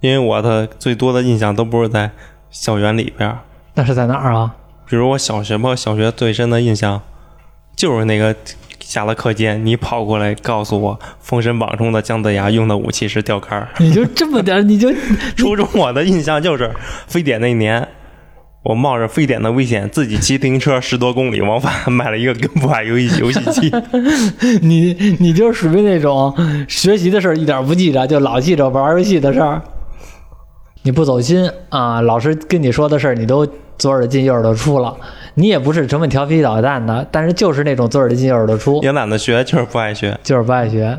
[0.00, 2.10] 因为我的最多的印象都不是在
[2.50, 3.38] 校园里边儿，
[3.74, 4.54] 那是在哪儿啊？
[4.88, 7.00] 比如我小学吧，小学最深的印象
[7.76, 8.34] 就是那个
[8.88, 13.68] 下了课间，你跑过来告诉我《封神榜》中的姜子牙用的武器是钓竿儿。
[13.76, 14.90] 你就这么点儿，你就
[15.36, 16.74] 初中我的印象就是
[17.06, 17.86] 非典那年，
[18.62, 23.70] 我冒着非典的危险，自己骑自行车十多公里往返买了一个跟不爱游戏游戏机。
[24.66, 26.34] 你你就属于那种
[26.66, 29.60] 学习的事儿一点不记着，就老记着玩儿游戏的事儿。
[30.82, 34.96] 你不走心啊，老师跟你说的事儿，你都左耳朵进右耳朵出了。
[35.38, 40.18] 你也不是什么调皮捣蛋的，但是就是那种左耳朵进右耳朵出，也懒得学，就是不爱学。
[40.24, 40.98] 就是不爱学。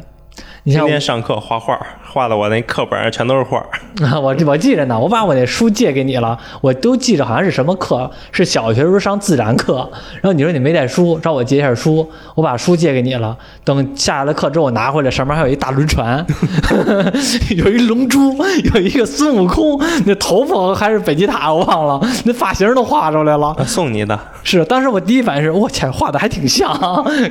[0.63, 3.57] 你像我天天上课画画，画的我那课本上全都是画。
[4.03, 16.25] 啊，我我记着呢，我把我那书借给你了，我都记着好像是什么课，是小学时候上自然课，然后你说你没带书，找我借一下书，我把书借给你了，等下了课之后我拿回来，上面还有一大轮船，
[17.55, 18.35] 有一龙珠，
[18.73, 23.47] 有一个孙悟空，那头发还是北极塔我忘了，那发型都画出来了。
[23.57, 26.73] 啊送你的， 是，当时我第一反应是，我天，画的还挺像，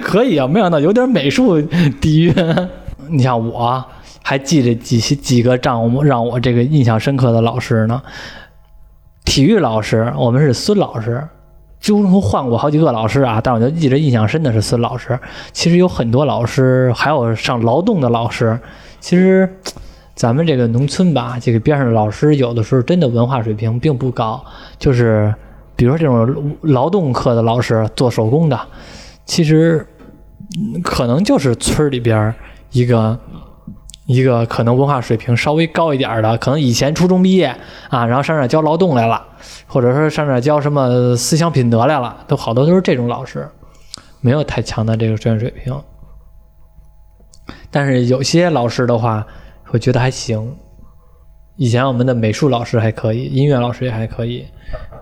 [0.02, 1.60] 可以啊，没想到有点美术
[2.00, 2.34] 底蕴。
[3.10, 3.84] 你像我
[4.22, 8.02] 还记着几几个让我让我这个印象深刻的老师呢。
[9.24, 11.22] 体育老师，我们是孙老师，
[11.80, 15.18] 中途换过好几个老师啊，但我就记着印象深的是孙老师。
[15.52, 18.58] 其实有很多老师，还有上劳动的老师，
[19.00, 19.48] 其实。
[20.14, 24.44] 咱们这个农村吧，这个边上的老师有的时候真的文化水平并不高，
[24.76, 25.32] 就是
[25.76, 28.60] 比如说这种劳动课的老师，做手工的，
[29.24, 29.86] 其实
[30.82, 32.34] 可能就是村里边
[32.70, 33.18] 一个
[34.06, 37.54] 一个可能文化水平稍微高一点的，可能以前初中毕业
[37.90, 39.22] 啊，然后上这儿教劳动来了，
[39.66, 43.48] 或者说上这儿教什么思想品德来了，都好多都是这种老师，
[44.20, 45.78] 没有太强的这个专业水平。
[47.70, 49.26] 但是有些老师的话，
[49.70, 50.56] 我觉得还行。
[51.56, 54.46] 以前我们的美术老师还可以，音乐老师也还可以，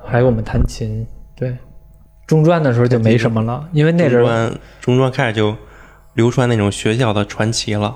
[0.05, 1.07] 还有我们弹琴。
[1.37, 1.57] 对，
[2.27, 5.55] 中专的时候就没什么了，因为那阵儿中专中专开始就
[6.17, 7.95] 流传那种学校的传奇了。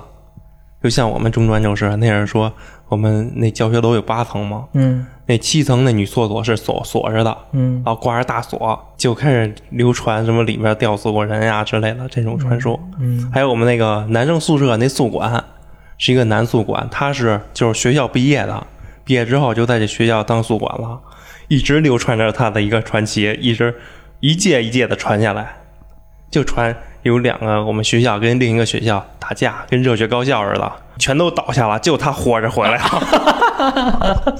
[0.81, 2.51] 就像我们中专就是那人说，
[2.87, 5.05] 我们那教学楼有八层嘛，嗯。
[5.27, 7.75] 那七层那女厕所是锁锁着的，嗯。
[7.85, 12.79] 然后挂着大锁，就开始流传什么里边吊死过人呀之类的这种传说。
[12.99, 15.43] 嗯还有我们那个男生宿舍那宿管
[15.97, 18.65] 是一个男宿管，他是就是学校毕业的，
[19.03, 20.99] 毕业之后就在这学校当宿管了，
[21.47, 23.75] 一直流传着他的一个传奇，一直
[24.19, 25.60] 一届一届的传下来，
[26.31, 34.33] 就传有两个我们学校跟另一个学校打架，跟热血高校似的，全都倒下了，就他活着回来了，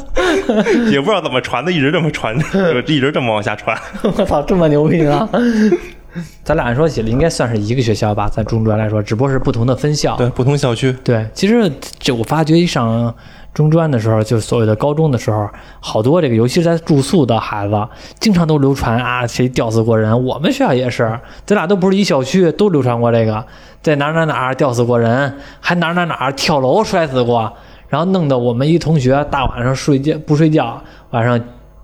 [0.90, 3.78] 也不知道怎么传的，一直这么传，就一直这么往下传。
[4.04, 5.28] 我操，这么牛逼啊！
[6.44, 10.16] 咱俩按说起来应该算是一个学校吧，在中专来说，只不过是不同的分校。
[10.18, 13.14] 对，不同校区，对，其实这我发觉一上
[13.54, 15.50] 中专的时候，就是所谓的高中的时候，
[15.80, 17.88] 好多这个，尤其是在住宿的孩子，
[18.20, 20.24] 经常都流传啊，谁吊死过人。
[20.24, 23.46] 我们学校也是，咱俩都不是一小区，都流传过这个，
[23.82, 27.52] 在哪哪哪吊死过人，还哪哪哪跳楼摔死过，
[27.90, 31.40] 然后弄得我们一同学大晚上睡觉不睡觉，晚上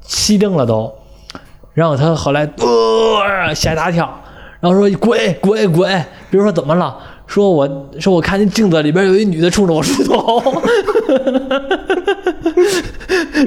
[0.06, 0.94] 熄灯了都，
[1.74, 4.10] 然后他后来呃吓一大跳，
[4.62, 6.98] 然后说滚滚滚，比如说怎么了？
[7.28, 10.42] 说我说我看见镜子里边有一女的冲着我梳头，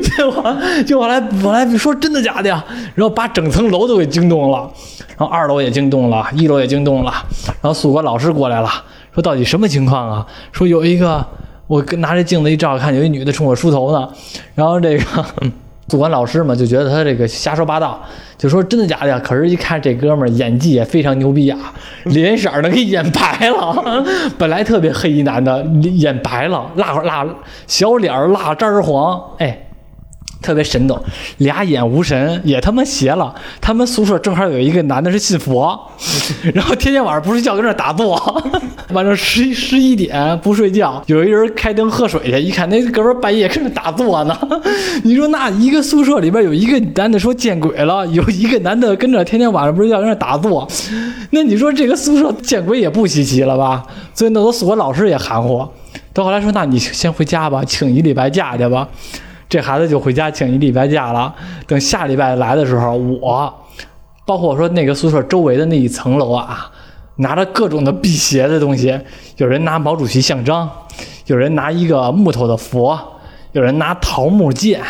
[0.02, 0.56] 结果
[0.86, 2.62] 结果后来我来说真的假的呀？
[2.94, 4.70] 然后把整层楼都给惊动了，
[5.16, 7.10] 然后二楼也惊动了，一楼也惊动了，
[7.62, 8.70] 然后宿管老师过来了，
[9.14, 10.26] 说到底什么情况啊？
[10.52, 11.26] 说有一个
[11.66, 14.08] 我拿着镜子一照，看有一女的冲我梳头呢，
[14.54, 15.04] 然后这个。
[15.90, 18.00] 宿管老师嘛，就觉得他这个瞎说八道，
[18.38, 19.20] 就说真的假的呀？
[19.22, 21.58] 可是，一看这哥们儿演技也非常牛逼啊，
[22.04, 24.04] 脸色儿都给演白了。
[24.38, 27.26] 本来特别黑一男的，演白了，蜡蜡
[27.66, 29.66] 小脸儿蜡汁儿黄，哎，
[30.40, 31.00] 特别神动。
[31.38, 33.34] 俩眼无神也他妈邪了。
[33.60, 35.78] 他们宿舍正好有一个男的是信佛，
[36.54, 38.42] 然后天天晚上不睡觉跟那打坐，
[38.92, 44.38] 晚上十一十一点不睡觉，有一人开灯喝水去，一看那哥们半夜跟那打坐呢。
[45.04, 50.66] 你说那一个宿舍里边有一个男的说见鬼了，有一个男的跟着天天晚上不睡觉跟那打坐，
[51.30, 53.84] 那你说这个宿舍见鬼也不稀奇了吧？
[54.14, 55.66] 所以那都宿管老师也含糊。
[56.12, 58.88] 到后来说，那你先回家吧，请一礼拜假去吧。
[59.50, 61.34] 这孩子就回家请一礼拜假了。
[61.66, 63.52] 等下礼拜来的时候，我
[64.24, 66.70] 包括说那个宿舍周围的那一层楼啊，
[67.16, 68.98] 拿着各种的辟邪的东西，
[69.36, 70.70] 有人拿毛主席像章，
[71.26, 72.98] 有人拿一个木头的佛，
[73.52, 74.80] 有人拿桃木剑。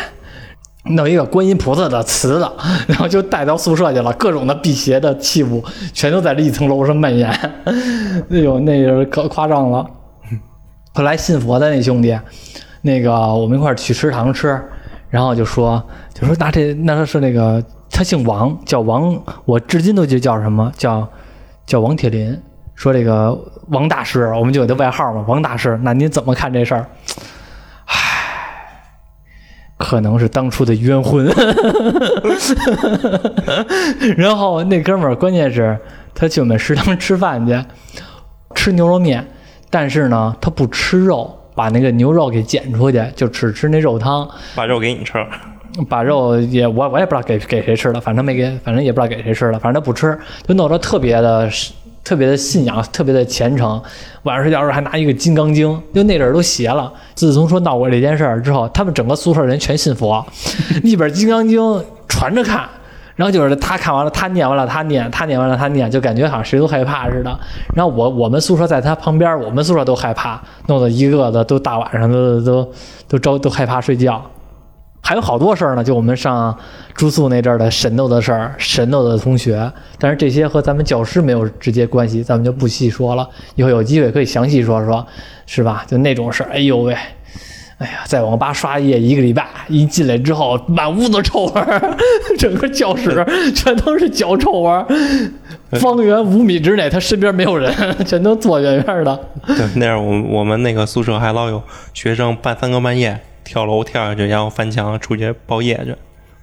[0.83, 2.53] 弄一个观音菩萨的瓷的，
[2.87, 4.11] 然后就带到宿舍去了。
[4.13, 7.29] 各种的辟邪的器物，全都在这一层楼上蔓延。
[7.29, 9.85] 哎呦，那是可夸张了。
[10.95, 12.17] 后来信佛的那兄弟，
[12.81, 14.61] 那个我们一块儿去食堂吃，
[15.09, 21.07] 然后就说就说那这那他是那个他姓王，叫王，我至今都记叫什么叫
[21.65, 22.37] 叫王铁林。
[22.75, 25.79] 说这个王大师，我们就有他外号嘛，王大师。
[25.83, 26.85] 那您怎么看这事儿？
[29.77, 31.25] 可能是当初的冤魂，
[34.15, 35.75] 然后那哥们儿关键是
[36.13, 37.59] 他去我们食堂吃饭去，
[38.53, 39.27] 吃牛肉面，
[39.71, 45.23] 但是呢他不吃肉，把那个牛肉给捡出去，就只吃那肉汤，把肉给你吃，
[45.87, 51.47] 把肉也我我也不知道给给谁吃了，反正没给，反正也不知道给谁吃了，反正他不吃，就弄得特别的。
[52.03, 53.79] 特别的信仰，特别的虔诚。
[54.23, 56.91] 晚上睡觉时候还拿一个《金刚经》，就那阵儿都邪了。
[57.13, 60.25] 自从说闹过这件事儿之后，他们整个宿舍人全信佛，
[60.83, 61.61] 一本《金刚经》
[62.07, 62.67] 传着看。
[63.21, 67.39] 然后就是他看完了，他念完了，他念，他念完了，他念，就感觉好像谁都害怕似的。
[67.75, 72.73] 然后我我们宿舍在他旁边，我们宿舍都害怕，弄得一个个都大晚上都都
[73.07, 74.19] 都招都害怕睡觉。
[75.03, 76.57] 还有好多事儿呢，就我们上
[76.95, 83.29] 住宿那阵儿的神斗的事儿，神斗的同学，但是这些和咱们教师没有直接关系，咱们就不细说了。
[83.53, 85.05] 以后有机会可以详细说说，
[85.45, 85.85] 是吧？
[85.87, 86.97] 就那种事儿，哎呦喂，
[87.81, 91.97] 哎呀，在网吧刷夜一个礼拜，一进来之后满屋子臭味儿，
[92.37, 93.25] 整个教室
[93.55, 94.85] 全都是脚臭味儿，
[95.79, 97.73] 方圆五米之内他身边没有人，
[98.05, 99.19] 全都坐远远的。
[99.47, 101.61] 对，那样我我们那个宿舍还老有
[101.93, 103.19] 学生半三更半夜。
[103.43, 105.93] 跳楼跳下去，然后翻墙出去包夜去。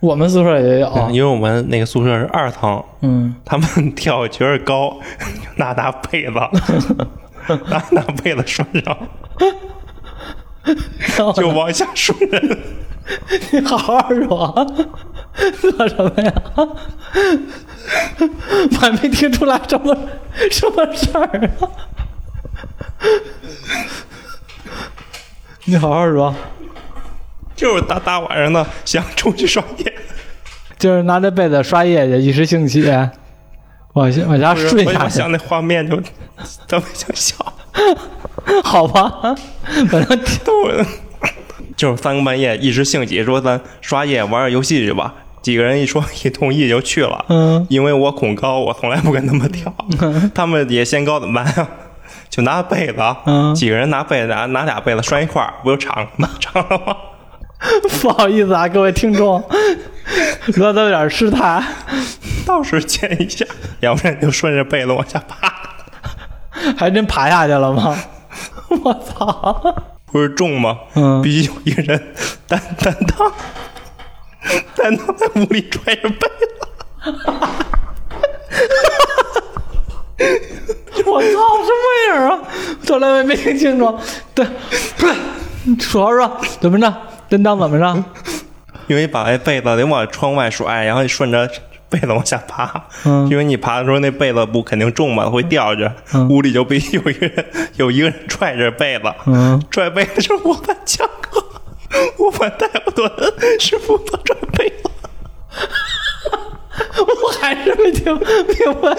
[0.01, 4.99] 我们宿舍也有，因为我们那个宿舍是二层，嗯，他们跳觉得高，
[5.57, 6.32] 拿拿被子，
[7.70, 8.95] 拿拿被子拴上，
[11.35, 12.17] 就往下顺。
[13.51, 14.67] 你好好说，
[15.63, 16.33] 乐什么呀？
[18.71, 19.97] 我还没听出来什么
[20.51, 21.71] 什么事儿啊！
[25.65, 26.35] 你好好说。
[27.57, 29.93] 就是大大晚上的想出去刷夜，
[30.79, 32.83] 就是拿着被子刷夜去，一时兴起，
[33.95, 35.18] 往往家睡下去。
[35.18, 35.97] 想那画面就
[36.66, 37.34] 特别想笑。
[38.64, 39.34] 好吧，
[39.91, 40.53] 反正 都
[41.76, 45.14] 就是三更半夜一时兴起说咱刷夜玩玩游戏去吧。
[45.43, 47.24] 几个人一说一同意就去了。
[47.28, 49.72] 嗯，因为我恐高，我从来不跟他们跳。
[50.34, 51.68] 他们也嫌高怎么办呀？
[52.28, 52.95] 就拿被子，
[53.55, 56.97] 几个人拿被子拿拿俩被子拴一块儿，不就长吗长了吗？
[58.03, 59.43] 不好意思啊，各位听众，
[60.57, 61.62] 乐子有点失态，
[62.45, 63.47] 到时见一下，
[63.81, 65.53] 要不然就顺着被子往下爬，
[66.76, 67.97] 还真爬下去了吗？
[68.83, 69.74] 我操！
[70.11, 70.79] 不是重吗？
[70.95, 72.14] 嗯，必须有一个人
[72.47, 73.33] 担担当，
[74.74, 76.24] 担当在屋里拽着被子。
[81.07, 82.39] 我操，什么样啊？
[82.83, 83.99] 从来没没听清楚。
[84.35, 84.47] 对，
[85.79, 86.93] 说好说怎么着？
[87.29, 88.05] 担当怎么着？
[88.87, 91.49] 因为把那被子得往窗外甩，然后你顺着
[91.89, 92.84] 被子往下爬。
[93.05, 95.93] 嗯，因为你爬的时候那被子不肯定重嘛，会掉着。
[96.28, 99.12] 屋里就必须有一个人，有一个人拽着被子。
[99.26, 101.45] 嗯，拽被子是我班强哥，
[102.18, 103.11] 我班戴夫顿
[103.59, 104.91] 是负责拽被子。
[106.99, 108.24] 我还是没听明
[108.80, 108.97] 白，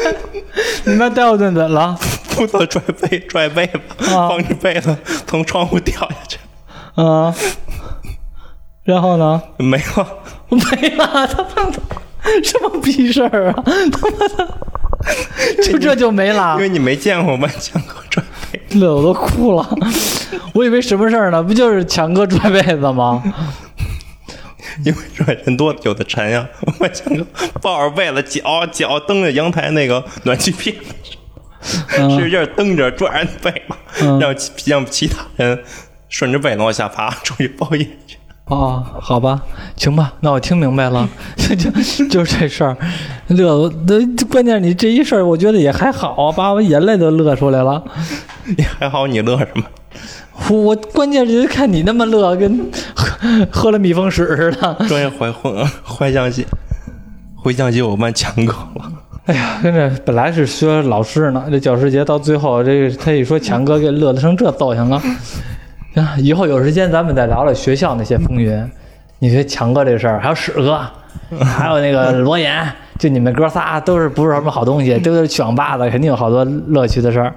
[0.86, 1.96] 你们戴夫顿怎了？
[2.30, 4.96] 负责拽被拽被子，防止被子
[5.28, 6.40] 从窗户掉下去。
[6.96, 7.34] 啊。
[8.84, 9.42] 然后呢？
[9.58, 10.08] 没了，
[10.50, 11.28] 没了！
[11.28, 11.80] 他妈的，
[12.44, 13.64] 什么逼事儿啊！
[13.66, 14.58] 他妈的，
[15.64, 16.56] 就这就没了？
[16.56, 19.68] 因为你没见过万强哥拽被，乐我都哭了。
[20.54, 21.42] 我以为什么事儿呢？
[21.42, 23.24] 不就是强哥拽被子吗？
[24.86, 26.48] 因为拽人多有的沉呀。
[26.80, 27.26] 万强哥
[27.62, 30.76] 抱着被子，脚脚蹬着阳台那个暖气片，
[31.62, 33.52] 使劲蹬着拽着被
[33.98, 35.64] 子，让让其他人
[36.08, 38.18] 顺着被子往下爬，出去包夜去。
[38.50, 39.42] 哦，好吧，
[39.76, 41.56] 行吧，那我听明白了， 就
[42.08, 42.76] 就是这事儿，
[43.28, 47.84] 乐，那关键你这一事儿，我觉得也还好，把我眼泪都乐出来了。
[48.58, 49.64] 你还好，你乐什么？
[50.50, 54.76] 我关键是看你那么乐，跟喝 喝了蜜蜂屎似的。
[54.88, 56.46] 专业怀回回想起，
[57.36, 58.92] 回想起我班强哥了。
[59.26, 65.00] 哎呀，跟这本来是学老师呢，这教师节到最后，这个他一说强哥，给乐得成这造型了。
[65.96, 68.70] 啊， 以后有时间咱们再聊聊学校那些风云。
[69.22, 70.80] 你学强哥这事儿，还有史哥，
[71.44, 72.66] 还有那个 罗岩，
[72.98, 77.34] 就你们哥仨都是不是什么好东西，都是去网吧的，肯定有好多乐趣的事儿，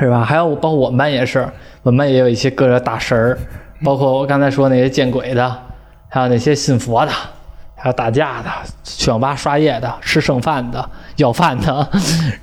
[0.00, 0.22] 是吧？
[0.22, 1.48] 还有包括我们班也是，
[1.82, 3.38] 我们班也有一些个人大神儿，
[3.82, 5.56] 包括我刚才说那些见鬼的，
[6.10, 7.12] 还有那些信佛的，
[7.74, 8.50] 还有打架的，
[8.84, 11.88] 去网吧刷夜的，吃剩饭的，要饭的，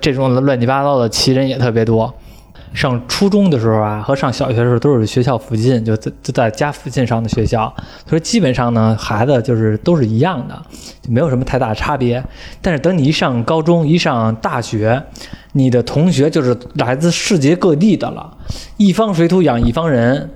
[0.01, 2.11] 这种乱七八糟的奇人也特别多。
[2.75, 7.73] 上初中的时候啊，和上小学的时候都是学校附近，就在就在家附近上的学校，
[8.05, 10.61] 所以基本上呢，孩子就是都是一样的，
[11.01, 12.21] 就没有什么太大的差别。
[12.61, 15.01] 但是等你一上高中，一上大学，
[15.53, 18.37] 你的同学就是来自世界各地的了，
[18.77, 20.29] 一方水土养一方人，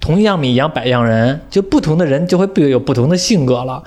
[0.00, 3.82] 同样米养百样人，就不同的人就会有不同的性格了，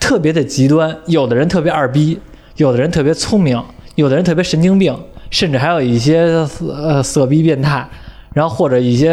[0.00, 2.18] 特别的极端，有的人特别二逼，
[2.56, 3.62] 有的人特别聪明，
[3.96, 4.98] 有的人特别神经病。
[5.30, 7.88] 甚至还有一些呃色逼变态，
[8.32, 9.12] 然后或者一些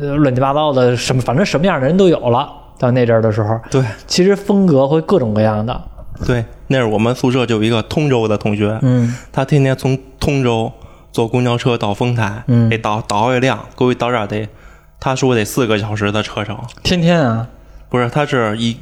[0.00, 2.50] 呃乱七八糟的什么，反正什么样的人都有了。
[2.76, 5.80] 到那阵儿的时候，对，其实风格会各种各样的。
[6.26, 9.14] 对，那是我们宿舍就有一个通州的同学，嗯。
[9.32, 10.70] 他天天从通州
[11.12, 12.68] 坐公交车到丰台，嗯。
[12.68, 14.48] 得倒倒一辆，估计到这儿得，
[14.98, 17.46] 他说得四个小时的车程，天天啊，
[17.88, 18.76] 不是，他是一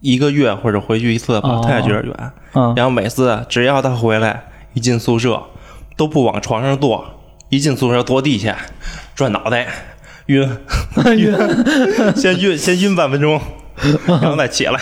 [0.00, 1.64] 一个月或者回去一次吧，哦。
[1.66, 2.14] 他也觉得远。
[2.52, 2.74] 嗯。
[2.76, 4.44] 然后每次只要他回来，
[4.74, 5.42] 一进宿舍
[5.96, 7.04] 都不往床上坐，
[7.48, 8.56] 一进宿舍坐地下，
[9.14, 9.66] 转脑袋，
[10.26, 10.48] 晕，
[11.16, 11.34] 晕，
[12.16, 13.40] 先晕 先晕半分钟，
[14.06, 14.78] 然后再起来，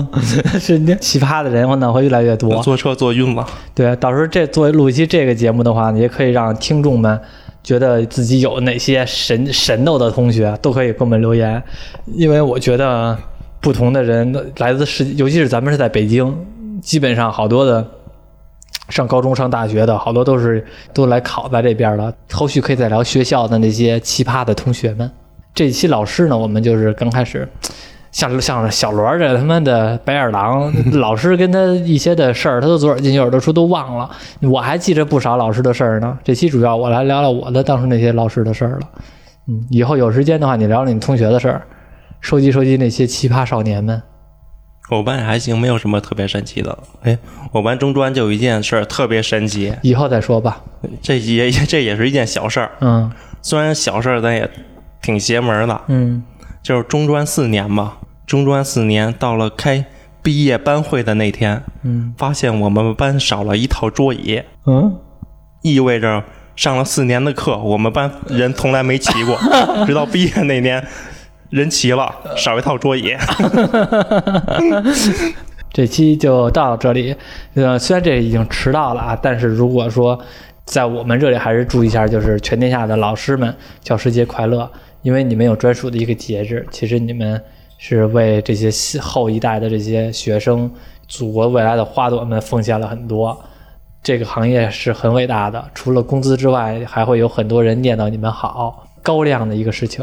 [0.60, 2.62] 是那奇葩的人，我呢会越来越多。
[2.62, 3.46] 坐车坐晕了。
[3.74, 7.20] 对，到时候这作为录一期这个节目的话，也可以让听众们
[7.62, 11.62] 觉得自己有哪些神神斗的同学，都可以给我们留言，
[12.14, 13.16] 因为我觉得
[13.60, 16.32] 不同的人来自世界，尤其是咱们是在北京，
[16.80, 17.84] 基本上好多的
[18.88, 22.12] 上高中、上大学的好多都是都来考在这边了。
[22.32, 25.10] 后续可以再聊学校的那些奇葩的同学们。
[25.54, 27.48] 这期老师呢，我们就是刚开始。
[28.12, 34.10] 像像小罗这他妈的白眼狼，老师跟他一些的事儿，他都左耳进右耳朵出，都忘了。
[34.40, 36.18] 我还记着不少老师的事儿呢。
[36.24, 38.88] 这期主要我来聊聊我的当时那些老师的事儿了。
[39.48, 41.62] 嗯，以后有时间的话，你聊聊你同学的事儿，
[42.22, 44.00] 收集收集那些奇葩少年们。
[44.90, 46.78] 我班也还行，没有什么特别神奇的。
[47.02, 47.18] 哎，
[47.52, 50.62] 我班中专就有一件事儿特别神奇，以后再说吧。
[51.02, 53.10] 这也 这也是一件小事儿，嗯。
[53.42, 54.48] 虽然小事儿，但也
[55.02, 55.80] 挺邪门的。
[55.88, 56.22] 嗯。
[56.62, 59.84] 就是中专四年吧，中专四年到了开
[60.22, 62.14] 毕业班会的那天，嗯。
[62.16, 64.96] 发现我们班少了一套桌椅，嗯，
[65.62, 66.22] 意味着
[66.56, 69.38] 上了四年的课，我们班人从来没齐过，
[69.86, 70.84] 直到毕业那年，
[71.50, 73.14] 人齐了，少一套桌椅。
[75.72, 77.14] 这期就到这里。
[77.54, 80.18] 呃，虽然这已经迟到了啊，但是如果说
[80.64, 84.68] 在我们这里还是祝一下，就是全天下的老师们教师节快乐，
[85.02, 87.40] 因为你们有专属的一个节日，其实你们
[87.78, 90.70] 是为这些后一代的这些学生、
[91.06, 93.38] 祖国未来的花朵们奉献了很多。
[94.02, 100.02] 这个行业是很伟大的，除了工资之外，还会有很多人念叨你们好，高亮的一个事情。